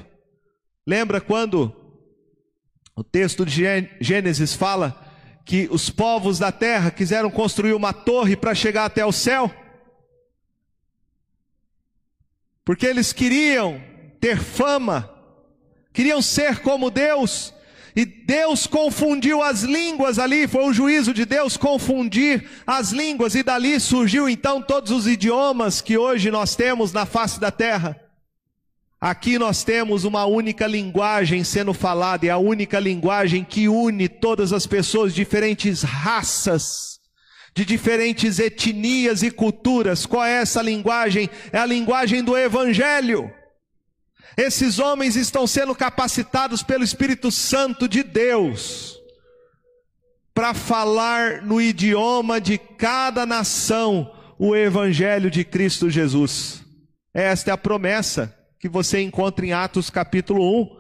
Lembra 0.87 1.23
quando 1.23 1.75
o 2.95 3.03
texto 3.03 3.47
de 3.47 3.65
Gênesis 3.99 4.53
fala 4.53 5.11
que 5.47 5.67
os 5.71 5.89
povos 5.89 6.39
da 6.39 6.53
terra 6.53 6.91
quiseram 6.91 7.31
construir 7.31 7.73
uma 7.73 7.95
torre 7.95 8.37
para 8.37 8.55
chegar 8.55 8.85
até 8.85 9.07
o 9.07 9.11
céu? 9.11 9.51
Porque 12.63 12.85
eles 12.85 13.11
queriam 13.11 13.83
ter 14.21 14.37
fama, 14.37 15.11
queriam 15.95 16.21
ser 16.21 16.59
como 16.59 16.91
Deus, 16.91 17.55
e 17.95 18.05
Deus 18.05 18.67
confundiu 18.67 19.43
as 19.43 19.63
línguas 19.63 20.19
ali, 20.19 20.49
foi 20.49 20.65
o 20.65 20.73
juízo 20.73 21.13
de 21.13 21.25
Deus 21.25 21.57
confundir 21.57 22.49
as 22.67 22.91
línguas, 22.91 23.35
e 23.35 23.43
dali 23.43 23.79
surgiu 23.79 24.29
então 24.29 24.63
todos 24.63 24.91
os 24.91 25.07
idiomas 25.07 25.81
que 25.81 25.99
hoje 25.99 26.31
nós 26.31 26.57
temos 26.57 26.93
na 26.93 27.05
face 27.05 27.39
da 27.39 27.51
terra. 27.51 28.01
Aqui 29.01 29.37
nós 29.39 29.65
temos 29.65 30.05
uma 30.05 30.25
única 30.25 30.67
linguagem 30.67 31.43
sendo 31.45 31.75
falada, 31.75 32.25
e 32.25 32.31
a 32.31 32.39
única 32.39 32.79
linguagem 32.79 33.45
que 33.45 33.69
une 33.69 34.09
todas 34.09 34.53
as 34.53 34.67
pessoas, 34.67 35.13
diferentes 35.13 35.83
raças, 35.83 37.01
de 37.55 37.65
diferentes 37.65 38.39
etnias 38.39 39.23
e 39.23 39.31
culturas. 39.31 40.07
Qual 40.07 40.25
é 40.25 40.41
essa 40.41 40.63
linguagem? 40.63 41.29
É 41.53 41.59
a 41.59 41.67
linguagem 41.67 42.23
do 42.23 42.39
Evangelho. 42.39 43.31
Esses 44.37 44.79
homens 44.79 45.17
estão 45.17 45.47
sendo 45.47 45.75
capacitados 45.75 46.63
pelo 46.63 46.85
Espírito 46.85 47.31
Santo 47.31 47.87
de 47.87 48.03
Deus 48.03 48.99
para 50.35 50.55
falar 50.55 51.43
no 51.43 51.61
idioma 51.61 52.41
de 52.41 52.57
cada 52.57 53.27
nação 53.27 54.11
o 54.39 54.57
Evangelho 54.57 55.31
de 55.31 55.45
Cristo 55.45 55.91
Jesus. 55.91 56.65
Esta 57.13 57.51
é 57.51 57.55
a 57.55 57.59
promessa 57.59 58.35
que 58.59 58.69
você 58.69 59.01
encontra 59.03 59.45
em 59.45 59.53
Atos 59.53 59.91
capítulo 59.91 60.63
1, 60.63 60.77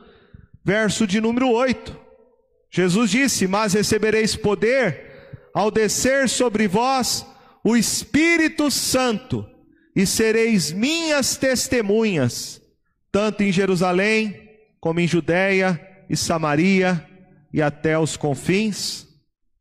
verso 0.64 1.06
de 1.06 1.20
número 1.20 1.50
8. 1.50 1.94
Jesus 2.70 3.10
disse: 3.10 3.46
Mas 3.46 3.74
recebereis 3.74 4.34
poder 4.34 5.10
ao 5.52 5.70
descer 5.70 6.28
sobre 6.28 6.66
vós 6.66 7.26
o 7.62 7.76
Espírito 7.76 8.70
Santo, 8.70 9.46
e 9.94 10.06
sereis 10.06 10.72
minhas 10.72 11.36
testemunhas 11.36 12.61
tanto 13.12 13.42
em 13.42 13.52
Jerusalém, 13.52 14.50
como 14.80 14.98
em 14.98 15.06
Judéia 15.06 15.78
e 16.08 16.16
Samaria 16.16 17.06
e 17.52 17.60
até 17.60 17.98
os 17.98 18.16
confins 18.16 19.06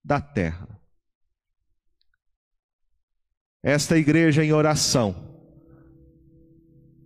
da 0.04 0.22
terra. 0.22 0.68
Esta 3.62 3.98
igreja 3.98 4.44
em 4.44 4.54
oração 4.54 5.30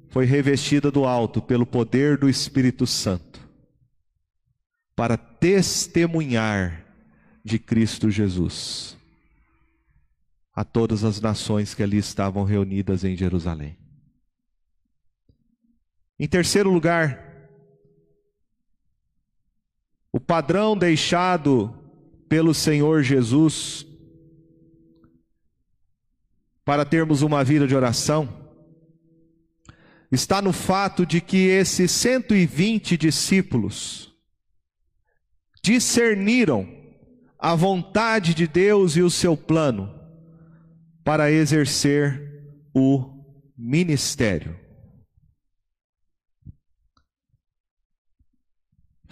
foi 0.08 0.26
revestida 0.26 0.89
do 0.89 1.04
alto 1.04 1.41
pelo 1.41 1.66
poder 1.66 2.18
do 2.18 2.30
Espírito 2.30 2.88
Santo 2.88 3.41
para 4.96 5.18
testemunhar 5.18 6.86
de 7.43 7.60
Cristo 7.60 8.10
Jesus 8.10 8.96
a 10.56 10.64
todas 10.64 11.04
as 11.04 11.20
nações 11.20 11.74
que 11.74 11.84
ali 11.84 11.98
estavam 11.98 12.46
reunidas 12.46 13.04
em 13.04 13.18
Jerusalém. 13.18 13.78
Em 16.20 16.28
terceiro 16.28 16.70
lugar, 16.70 17.26
o 20.11 20.20
padrão 20.20 20.78
deixado 20.78 21.74
pelo 22.30 22.53
Senhor 22.53 23.03
Jesus 23.03 23.86
para 26.63 26.86
termos 26.86 27.22
uma 27.22 27.43
vida 27.43 27.68
de 27.68 27.76
oração 27.76 28.45
está 30.11 30.41
no 30.41 30.53
fato 30.53 31.05
de 31.05 31.20
que 31.20 31.47
esses 31.47 31.91
120 31.91 32.97
discípulos 32.97 34.13
discerniram 35.61 36.68
a 37.38 37.53
vontade 37.53 38.34
de 38.34 38.47
Deus 38.47 38.95
e 38.95 39.01
o 39.01 39.09
seu 39.09 39.36
plano 39.36 39.93
para 41.03 41.30
exercer 41.30 42.53
o 42.74 43.24
ministério. 43.57 44.64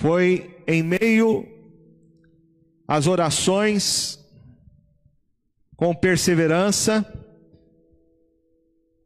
Foi 0.04 0.62
em 0.68 0.84
meio 0.84 1.48
às 2.86 3.08
orações, 3.08 4.20
com 5.78 5.96
perseverança, 5.96 7.06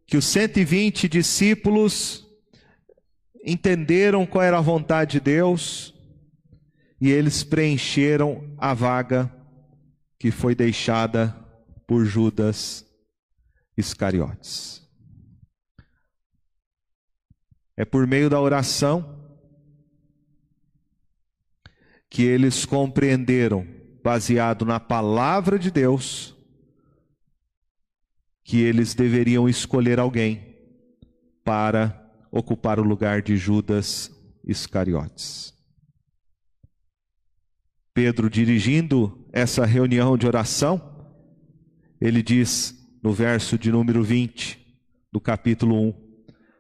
que 0.08 0.18
os 0.18 0.26
120 0.26 1.08
discípulos 1.08 2.26
entenderam 3.46 4.26
qual 4.26 4.44
era 4.44 4.58
a 4.58 4.62
vontade 4.62 5.12
de 5.12 5.20
Deus 5.20 5.94
e 7.00 7.12
eles 7.12 7.44
preencheram 7.44 8.56
a 8.58 8.74
vaga 8.74 9.32
que 10.18 10.32
foi 10.32 10.56
deixada 10.56 11.30
por 11.86 12.06
Judas 12.06 12.84
Iscariotes. 13.78 14.82
É 17.78 17.86
por 17.86 18.08
meio 18.08 18.32
da 18.32 18.42
oração 18.42 19.17
que 22.10 22.24
eles 22.24 22.66
compreenderam, 22.66 23.68
baseado 24.04 24.66
na 24.66 24.80
palavra 24.80 25.60
de 25.60 25.70
Deus, 25.70 26.36
que 28.44 28.62
eles 28.62 28.94
deveriam 28.94 29.50
escolher 29.50 30.00
alguém 30.00 30.56
para 31.44 32.10
ocupar 32.32 32.80
o 32.80 32.84
lugar 32.84 33.22
de 33.22 33.36
Judas 33.36 34.12
Iscariotes. 34.46 35.54
Pedro, 37.94 38.30
dirigindo 38.30 39.28
essa 39.34 39.66
reunião 39.66 40.18
de 40.18 40.28
oração, 40.28 40.80
ele 42.00 42.22
diz 42.22 42.76
no 43.02 43.12
verso 43.12 43.58
de 43.58 43.72
número 43.72 44.04
20 44.04 44.58
do 45.12 45.20
capítulo 45.20 45.90
1: 45.90 45.94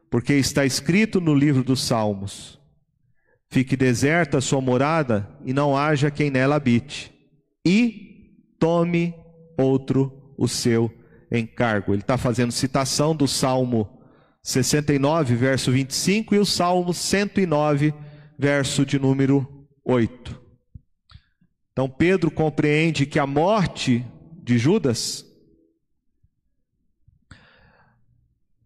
Porque 0.09 0.33
está 0.33 0.65
escrito 0.65 1.21
no 1.21 1.33
livro 1.33 1.63
dos 1.63 1.81
Salmos: 1.81 2.59
Fique 3.49 3.77
deserta 3.77 4.39
a 4.39 4.41
sua 4.41 4.61
morada 4.61 5.29
e 5.45 5.53
não 5.53 5.75
haja 5.75 6.11
quem 6.11 6.29
nela 6.29 6.55
habite. 6.55 7.11
E 7.65 8.33
tome 8.59 9.15
outro 9.57 10.33
o 10.37 10.47
seu 10.47 10.91
encargo. 11.31 11.93
Ele 11.93 12.01
está 12.01 12.17
fazendo 12.17 12.51
citação 12.51 13.15
do 13.15 13.27
Salmo 13.27 13.89
69, 14.43 15.35
verso 15.35 15.71
25, 15.71 16.35
e 16.35 16.39
o 16.39 16.45
Salmo 16.45 16.93
109, 16.93 17.93
verso 18.37 18.85
de 18.85 18.97
número 18.97 19.67
8. 19.83 20.41
Então 21.71 21.89
Pedro 21.89 22.31
compreende 22.31 23.05
que 23.05 23.19
a 23.19 23.27
morte 23.27 24.05
de 24.43 24.57
Judas 24.57 25.26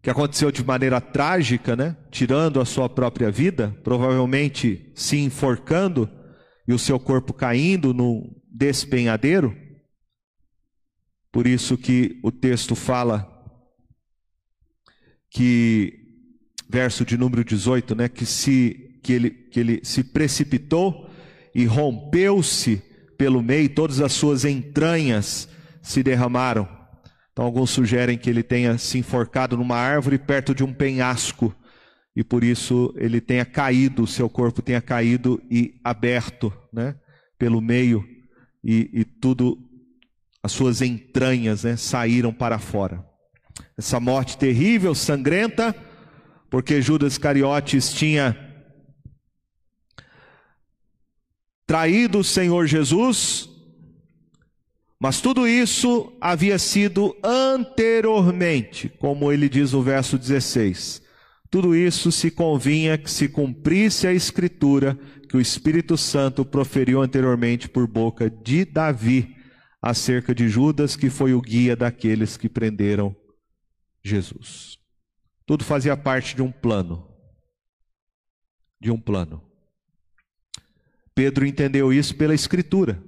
que 0.02 0.10
aconteceu 0.10 0.50
de 0.50 0.64
maneira 0.64 1.00
trágica, 1.00 1.76
né? 1.76 1.96
Tirando 2.10 2.60
a 2.60 2.64
sua 2.64 2.88
própria 2.88 3.30
vida, 3.30 3.76
provavelmente 3.84 4.90
se 4.96 5.16
enforcando 5.18 6.10
e 6.66 6.72
o 6.72 6.78
seu 6.78 6.98
corpo 6.98 7.32
caindo 7.32 7.94
no 7.94 8.34
despenhadeiro. 8.50 9.56
Por 11.30 11.46
isso 11.46 11.78
que 11.78 12.18
o 12.22 12.32
texto 12.32 12.74
fala 12.74 13.28
que 15.30 16.00
verso 16.68 17.04
de 17.04 17.16
número 17.16 17.44
18, 17.44 17.94
né, 17.94 18.08
que 18.08 18.26
se 18.26 18.98
que 19.02 19.12
ele 19.12 19.30
que 19.30 19.60
ele 19.60 19.80
se 19.84 20.02
precipitou 20.02 21.08
e 21.54 21.64
rompeu-se 21.64 22.82
pelo 23.16 23.42
meio, 23.42 23.68
todas 23.68 24.00
as 24.00 24.12
suas 24.12 24.44
entranhas 24.44 25.48
se 25.80 26.02
derramaram. 26.02 26.81
Então, 27.32 27.44
alguns 27.44 27.70
sugerem 27.70 28.18
que 28.18 28.28
ele 28.28 28.42
tenha 28.42 28.76
se 28.76 28.98
enforcado 28.98 29.56
numa 29.56 29.76
árvore 29.76 30.18
perto 30.18 30.54
de 30.54 30.62
um 30.62 30.72
penhasco 30.72 31.54
e 32.14 32.22
por 32.22 32.44
isso 32.44 32.92
ele 32.96 33.20
tenha 33.20 33.44
caído, 33.44 34.06
seu 34.06 34.28
corpo 34.28 34.60
tenha 34.60 34.82
caído 34.82 35.42
e 35.50 35.80
aberto, 35.82 36.52
né, 36.72 36.94
pelo 37.38 37.60
meio 37.60 38.06
e, 38.62 38.90
e 38.92 39.04
tudo, 39.04 39.58
as 40.42 40.52
suas 40.52 40.82
entranhas, 40.82 41.64
né, 41.64 41.76
saíram 41.76 42.32
para 42.32 42.58
fora. 42.58 43.04
Essa 43.76 43.98
morte 43.98 44.36
terrível, 44.36 44.94
sangrenta, 44.94 45.74
porque 46.50 46.82
Judas 46.82 47.16
Cariotes 47.16 47.92
tinha 47.94 48.36
traído 51.66 52.18
o 52.18 52.24
Senhor 52.24 52.66
Jesus, 52.66 53.48
mas 55.02 55.20
tudo 55.20 55.48
isso 55.48 56.16
havia 56.20 56.56
sido 56.60 57.16
anteriormente, 57.24 58.88
como 58.88 59.32
ele 59.32 59.48
diz 59.48 59.72
no 59.72 59.82
verso 59.82 60.16
16. 60.16 61.02
Tudo 61.50 61.74
isso 61.74 62.12
se 62.12 62.30
convinha 62.30 62.96
que 62.96 63.10
se 63.10 63.28
cumprisse 63.28 64.06
a 64.06 64.12
escritura 64.12 64.96
que 65.28 65.36
o 65.36 65.40
Espírito 65.40 65.96
Santo 65.96 66.44
proferiu 66.44 67.02
anteriormente 67.02 67.68
por 67.68 67.84
boca 67.88 68.30
de 68.30 68.64
Davi 68.64 69.34
acerca 69.82 70.32
de 70.32 70.48
Judas, 70.48 70.94
que 70.94 71.10
foi 71.10 71.34
o 71.34 71.40
guia 71.40 71.74
daqueles 71.74 72.36
que 72.36 72.48
prenderam 72.48 73.12
Jesus. 74.04 74.78
Tudo 75.44 75.64
fazia 75.64 75.96
parte 75.96 76.36
de 76.36 76.42
um 76.42 76.52
plano. 76.52 77.08
De 78.80 78.88
um 78.88 79.00
plano. 79.00 79.42
Pedro 81.12 81.44
entendeu 81.44 81.92
isso 81.92 82.14
pela 82.14 82.36
escritura. 82.36 83.02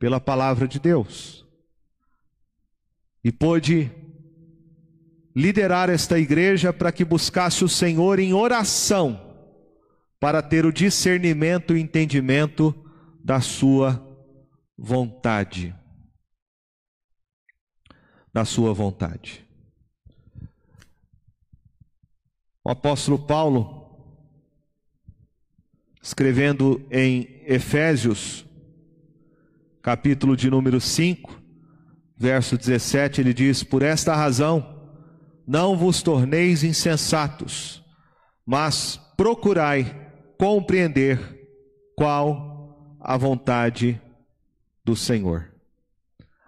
pela 0.00 0.18
palavra 0.18 0.66
de 0.66 0.80
Deus. 0.80 1.39
E 3.22 3.30
pôde 3.30 3.90
liderar 5.34 5.88
esta 5.88 6.18
igreja 6.18 6.72
para 6.72 6.92
que 6.92 7.04
buscasse 7.04 7.64
o 7.64 7.68
Senhor 7.68 8.18
em 8.18 8.32
oração, 8.32 9.20
para 10.18 10.42
ter 10.42 10.66
o 10.66 10.72
discernimento 10.72 11.76
e 11.76 11.80
entendimento 11.80 12.74
da 13.24 13.40
sua 13.40 14.06
vontade. 14.76 15.74
Da 18.32 18.44
sua 18.44 18.72
vontade. 18.72 19.46
O 22.62 22.70
apóstolo 22.70 23.18
Paulo, 23.18 23.80
escrevendo 26.02 26.86
em 26.90 27.42
Efésios, 27.46 28.44
capítulo 29.82 30.36
de 30.36 30.50
número 30.50 30.80
5, 30.80 31.39
verso 32.20 32.58
17, 32.58 33.22
ele 33.22 33.32
diz: 33.32 33.64
Por 33.64 33.82
esta 33.82 34.14
razão, 34.14 34.78
não 35.46 35.74
vos 35.74 36.02
torneis 36.02 36.62
insensatos, 36.62 37.82
mas 38.44 39.00
procurai 39.16 40.12
compreender 40.38 41.18
qual 41.96 42.98
a 43.00 43.16
vontade 43.16 44.00
do 44.84 44.94
Senhor. 44.94 45.50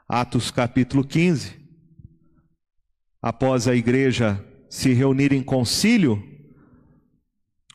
Atos 0.07 0.51
capítulo 0.51 1.03
15. 1.03 1.62
Após 3.23 3.66
a 3.66 3.75
igreja 3.75 4.45
se 4.68 4.93
reunir 4.93 5.33
em 5.33 5.43
concílio, 5.43 6.23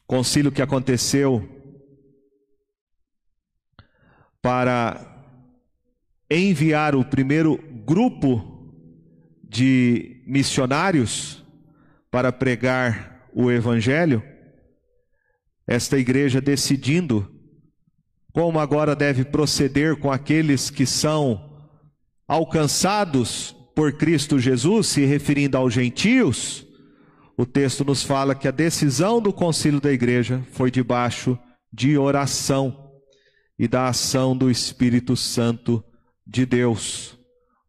concílio 0.05 0.51
que 0.51 0.61
aconteceu 0.61 1.49
para 4.41 5.15
enviar 6.29 6.95
o 6.95 7.03
primeiro 7.03 7.76
grupo 7.87 8.73
de 9.41 10.21
missionários 10.27 11.41
para 12.11 12.33
pregar 12.33 13.29
o 13.33 13.49
evangelho, 13.49 14.21
esta 15.65 15.97
igreja 15.97 16.41
decidindo 16.41 17.31
como 18.33 18.59
agora 18.59 18.93
deve 18.93 19.23
proceder 19.23 19.95
com 19.95 20.11
aqueles 20.11 20.69
que 20.69 20.85
são 20.85 21.65
alcançados 22.27 23.55
por 23.73 23.93
Cristo 23.93 24.37
Jesus, 24.37 24.87
se 24.87 25.05
referindo 25.05 25.55
aos 25.55 25.73
gentios, 25.73 26.67
o 27.37 27.45
texto 27.45 27.85
nos 27.85 28.03
fala 28.03 28.35
que 28.35 28.49
a 28.49 28.51
decisão 28.51 29.21
do 29.21 29.31
concílio 29.31 29.79
da 29.79 29.93
igreja 29.93 30.43
foi 30.51 30.69
debaixo 30.69 31.39
de 31.71 31.97
oração 31.97 32.91
e 33.57 33.65
da 33.65 33.87
ação 33.87 34.35
do 34.35 34.51
Espírito 34.51 35.15
Santo 35.15 35.81
de 36.25 36.45
Deus 36.45 37.16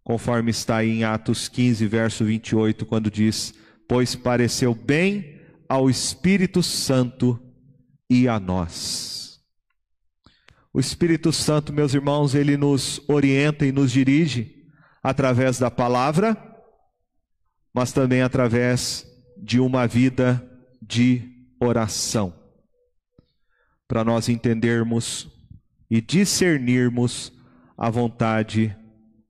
conforme 0.09 0.51
está 0.51 0.83
em 0.83 1.05
Atos 1.05 1.49
15, 1.49 1.87
verso 1.87 2.25
28, 2.25 2.87
quando 2.87 3.11
diz: 3.11 3.53
Pois 3.87 4.15
pareceu 4.15 4.75
bem 4.75 5.39
ao 5.69 5.91
Espírito 5.91 6.63
Santo 6.63 7.39
e 8.09 8.27
a 8.27 8.41
nós. 8.41 9.39
O 10.73 10.81
Espírito 10.81 11.31
Santo, 11.31 11.75
meus 11.75 11.93
irmãos, 11.93 12.35
ele 12.35 12.57
nos 12.57 13.03
orienta 13.07 13.67
e 13.67 13.71
nos 13.71 13.93
dirige 13.93 14.65
através 15.03 15.59
da 15.59 15.71
palavra, 15.71 16.35
mas 17.75 17.93
também 17.93 18.23
através 18.23 19.07
de 19.37 19.61
uma 19.61 19.87
vida 19.87 20.43
de 20.81 21.21
oração, 21.61 22.33
para 23.87 24.03
nós 24.03 24.31
entendermos 24.31 25.29
e 25.91 26.01
discernirmos 26.01 27.31
a 27.77 27.91
vontade 27.91 28.75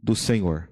do 0.08 0.16
Senhor. 0.16 0.70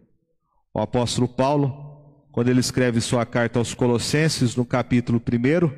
O 0.72 0.80
apóstolo 0.80 1.28
Paulo, 1.28 2.24
quando 2.32 2.48
ele 2.48 2.60
escreve 2.60 3.02
sua 3.02 3.26
carta 3.26 3.58
aos 3.58 3.74
Colossenses, 3.74 4.56
no 4.56 4.64
capítulo 4.64 5.20
1, 5.20 5.70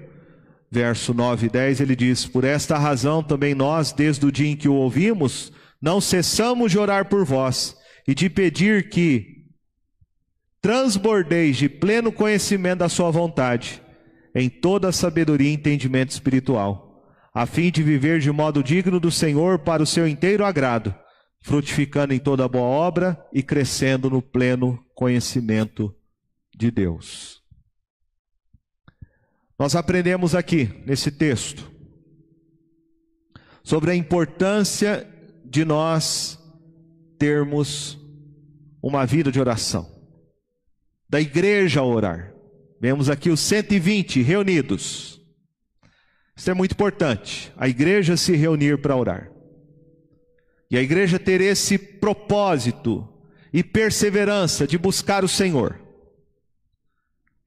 verso 0.71 1.13
9 1.13 1.47
e 1.47 1.51
10, 1.51 1.81
ele 1.81 1.97
diz: 1.97 2.25
Por 2.25 2.45
esta 2.45 2.79
razão 2.79 3.21
também 3.21 3.57
nós, 3.57 3.93
desde 3.93 4.25
o 4.25 4.31
dia 4.31 4.49
em 4.49 4.57
que 4.57 4.69
o 4.69 4.75
ouvimos, 4.75 5.53
não 5.83 6.01
cessamos 6.01 6.71
de 6.71 6.79
orar 6.79 7.09
por 7.09 7.25
vós 7.25 7.77
e 8.07 8.15
de 8.15 8.31
pedir 8.31 8.89
que 8.89 9.45
transbordeis 10.63 11.57
de 11.57 11.69
pleno 11.69 12.13
conhecimento 12.13 12.79
da 12.79 12.89
Sua 12.89 13.11
vontade, 13.11 13.83
em 14.35 14.49
toda 14.49 14.89
a 14.89 14.93
sabedoria 14.93 15.51
e 15.51 15.55
entendimento 15.55 16.11
espiritual, 16.11 17.13
a 17.35 17.45
fim 17.45 17.73
de 17.73 17.83
viver 17.83 18.21
de 18.21 18.31
modo 18.31 18.63
digno 18.63 19.01
do 19.01 19.11
Senhor 19.11 19.59
para 19.59 19.83
o 19.83 19.87
seu 19.87 20.07
inteiro 20.07 20.45
agrado 20.45 20.95
frutificando 21.49 22.13
em 22.13 22.19
toda 22.19 22.47
boa 22.47 22.67
obra 22.67 23.27
e 23.33 23.43
crescendo 23.43 24.11
no 24.11 24.21
pleno 24.21 24.85
conhecimento 24.95 25.97
de 26.55 26.71
Deus. 26.71 27.43
Nós 29.59 29.75
aprendemos 29.75 30.35
aqui, 30.35 30.69
nesse 30.85 31.11
texto, 31.11 31.73
sobre 33.65 33.93
a 33.93 33.95
importância 33.95 35.09
de 35.43 35.65
nós 35.65 36.39
termos 37.19 37.99
uma 38.83 39.07
vida 39.07 39.33
de 39.33 39.41
oração, 39.41 39.91
da 41.09 41.19
igreja 41.19 41.81
a 41.81 41.85
orar. 41.85 42.35
Vemos 42.79 43.09
aqui 43.09 43.31
os 43.31 43.41
120 43.41 44.21
reunidos. 44.21 45.19
Isso 46.37 46.51
é 46.51 46.55
muito 46.55 46.73
importante, 46.73 47.51
a 47.57 47.67
igreja 47.67 48.19
se 48.19 48.37
reunir 48.37 48.83
para 48.83 48.95
orar. 48.95 49.38
E 50.71 50.77
a 50.77 50.83
igreja 50.83 51.19
ter 51.19 51.41
esse 51.41 51.79
propósito 51.79 53.09
e 53.53 53.63
perseverança 53.65 54.67
de 54.67 54.77
buscar 54.77 55.25
o 55.25 55.29
Senhor. 55.29 55.81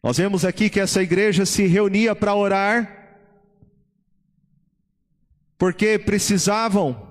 Nós 0.03 0.17
vemos 0.17 0.43
aqui 0.43 0.69
que 0.69 0.79
essa 0.79 1.03
igreja 1.03 1.45
se 1.45 1.67
reunia 1.67 2.15
para 2.15 2.33
orar, 2.33 3.19
porque 5.57 5.99
precisavam 5.99 7.09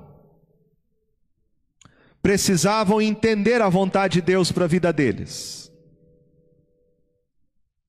precisavam 2.21 3.01
entender 3.01 3.63
a 3.63 3.69
vontade 3.71 4.15
de 4.15 4.21
Deus 4.21 4.53
para 4.53 4.65
a 4.65 4.69
vida 4.69 4.93
deles. 4.93 5.73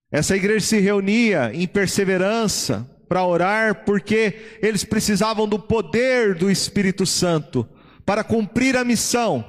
Essa 0.10 0.38
igreja 0.38 0.66
se 0.66 0.80
reunia 0.80 1.52
em 1.54 1.68
perseverança 1.68 2.90
para 3.10 3.26
orar, 3.26 3.84
porque 3.84 4.58
eles 4.62 4.86
precisavam 4.86 5.48
do 5.48 5.60
poder 5.60 6.34
do 6.36 6.50
Espírito 6.50 7.06
Santo 7.06 7.68
para 8.12 8.26
cumprir 8.26 8.76
a 8.76 8.84
missão 8.84 9.42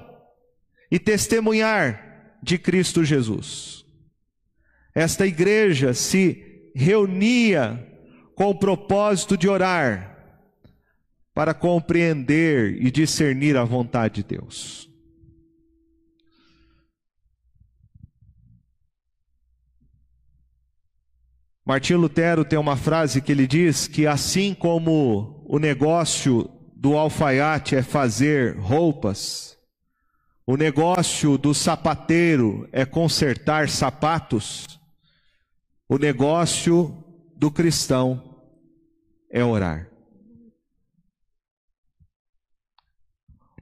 e 0.88 0.96
testemunhar 0.96 2.38
de 2.40 2.56
Cristo 2.56 3.04
Jesus. 3.04 3.84
Esta 4.94 5.26
igreja 5.26 5.92
se 5.92 6.70
reunia 6.72 7.84
com 8.36 8.50
o 8.50 8.54
propósito 8.54 9.36
de 9.36 9.48
orar 9.48 10.16
para 11.34 11.52
compreender 11.52 12.80
e 12.80 12.88
discernir 12.88 13.56
a 13.56 13.64
vontade 13.64 14.22
de 14.22 14.36
Deus. 14.36 14.88
Martim 21.66 21.94
Lutero 21.94 22.44
tem 22.44 22.60
uma 22.60 22.76
frase 22.76 23.20
que 23.20 23.32
ele 23.32 23.48
diz 23.48 23.88
que 23.88 24.06
assim 24.06 24.54
como 24.54 25.44
o 25.48 25.58
negócio 25.58 26.61
do 26.82 26.96
alfaiate 26.96 27.76
é 27.76 27.82
fazer 27.82 28.58
roupas, 28.58 29.56
o 30.44 30.56
negócio 30.56 31.38
do 31.38 31.54
sapateiro 31.54 32.68
é 32.72 32.84
consertar 32.84 33.68
sapatos, 33.68 34.80
o 35.88 35.96
negócio 35.96 36.92
do 37.36 37.52
cristão 37.52 38.36
é 39.30 39.44
orar. 39.44 39.88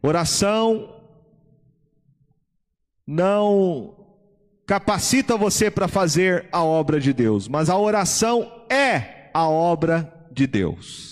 Oração 0.02 0.98
não 3.06 4.02
capacita 4.66 5.36
você 5.36 5.70
para 5.70 5.88
fazer 5.88 6.48
a 6.50 6.64
obra 6.64 6.98
de 6.98 7.12
Deus, 7.12 7.48
mas 7.48 7.68
a 7.68 7.76
oração 7.76 8.64
é 8.70 9.30
a 9.34 9.46
obra 9.46 10.26
de 10.32 10.46
Deus. 10.46 11.09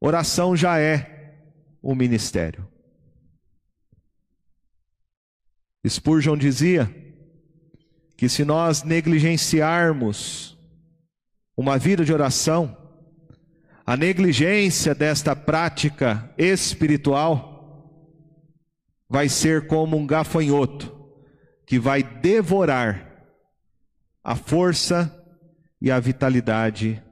Oração 0.00 0.56
já 0.56 0.78
é 0.78 1.40
um 1.82 1.94
ministério. 1.94 2.66
Spurgeon 5.86 6.36
dizia 6.36 6.92
que 8.16 8.28
se 8.28 8.44
nós 8.44 8.82
negligenciarmos 8.82 10.58
uma 11.56 11.78
vida 11.78 12.04
de 12.04 12.12
oração, 12.12 12.76
a 13.86 13.96
negligência 13.96 14.94
desta 14.94 15.34
prática 15.34 16.32
espiritual 16.36 17.56
vai 19.08 19.28
ser 19.28 19.66
como 19.66 19.96
um 19.96 20.06
gafanhoto 20.06 20.94
que 21.66 21.78
vai 21.78 22.02
devorar 22.02 23.08
a 24.22 24.36
força 24.36 25.14
e 25.80 25.90
a 25.90 25.98
vitalidade 25.98 27.02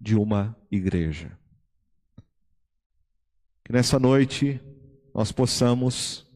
de 0.00 0.16
uma 0.16 0.56
igreja. 0.70 1.36
Que 3.64 3.72
nessa 3.72 3.98
noite 3.98 4.60
nós 5.14 5.32
possamos 5.32 6.30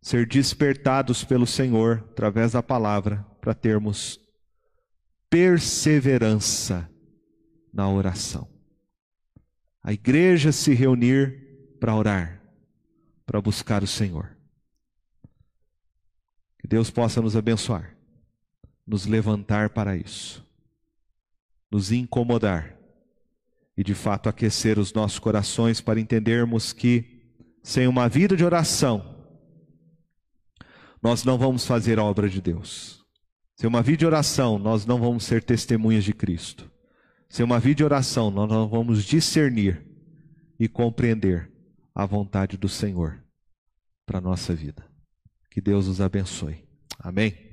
ser 0.00 0.26
despertados 0.26 1.24
pelo 1.24 1.46
Senhor 1.46 2.04
através 2.10 2.52
da 2.52 2.62
palavra 2.62 3.24
para 3.40 3.54
termos 3.54 4.20
perseverança 5.28 6.88
na 7.72 7.88
oração. 7.88 8.48
A 9.82 9.92
igreja 9.92 10.52
se 10.52 10.72
reunir 10.74 11.76
para 11.80 11.96
orar, 11.96 12.40
para 13.26 13.40
buscar 13.40 13.82
o 13.82 13.86
Senhor. 13.86 14.36
Que 16.58 16.68
Deus 16.68 16.90
possa 16.90 17.20
nos 17.20 17.34
abençoar, 17.34 17.96
nos 18.86 19.06
levantar 19.06 19.70
para 19.70 19.96
isso, 19.96 20.46
nos 21.70 21.90
incomodar 21.90 22.81
e 23.76 23.82
de 23.82 23.94
fato 23.94 24.28
aquecer 24.28 24.78
os 24.78 24.92
nossos 24.92 25.18
corações 25.18 25.80
para 25.80 26.00
entendermos 26.00 26.72
que 26.72 27.22
sem 27.62 27.86
uma 27.86 28.08
vida 28.08 28.36
de 28.36 28.44
oração, 28.44 29.12
nós 31.02 31.24
não 31.24 31.38
vamos 31.38 31.66
fazer 31.66 31.98
a 31.98 32.04
obra 32.04 32.28
de 32.28 32.40
Deus. 32.40 33.02
Sem 33.56 33.68
uma 33.68 33.82
vida 33.82 33.98
de 33.98 34.06
oração, 34.06 34.58
nós 34.58 34.84
não 34.84 34.98
vamos 34.98 35.24
ser 35.24 35.42
testemunhas 35.42 36.04
de 36.04 36.12
Cristo. 36.12 36.70
Sem 37.28 37.44
uma 37.44 37.58
vida 37.58 37.76
de 37.76 37.84
oração, 37.84 38.30
nós 38.30 38.48
não 38.48 38.68
vamos 38.68 39.04
discernir 39.04 39.84
e 40.58 40.68
compreender 40.68 41.50
a 41.94 42.04
vontade 42.04 42.56
do 42.56 42.68
Senhor 42.68 43.22
para 44.06 44.18
a 44.18 44.20
nossa 44.20 44.54
vida. 44.54 44.84
Que 45.50 45.60
Deus 45.60 45.86
nos 45.86 46.00
abençoe. 46.00 46.64
Amém. 46.98 47.51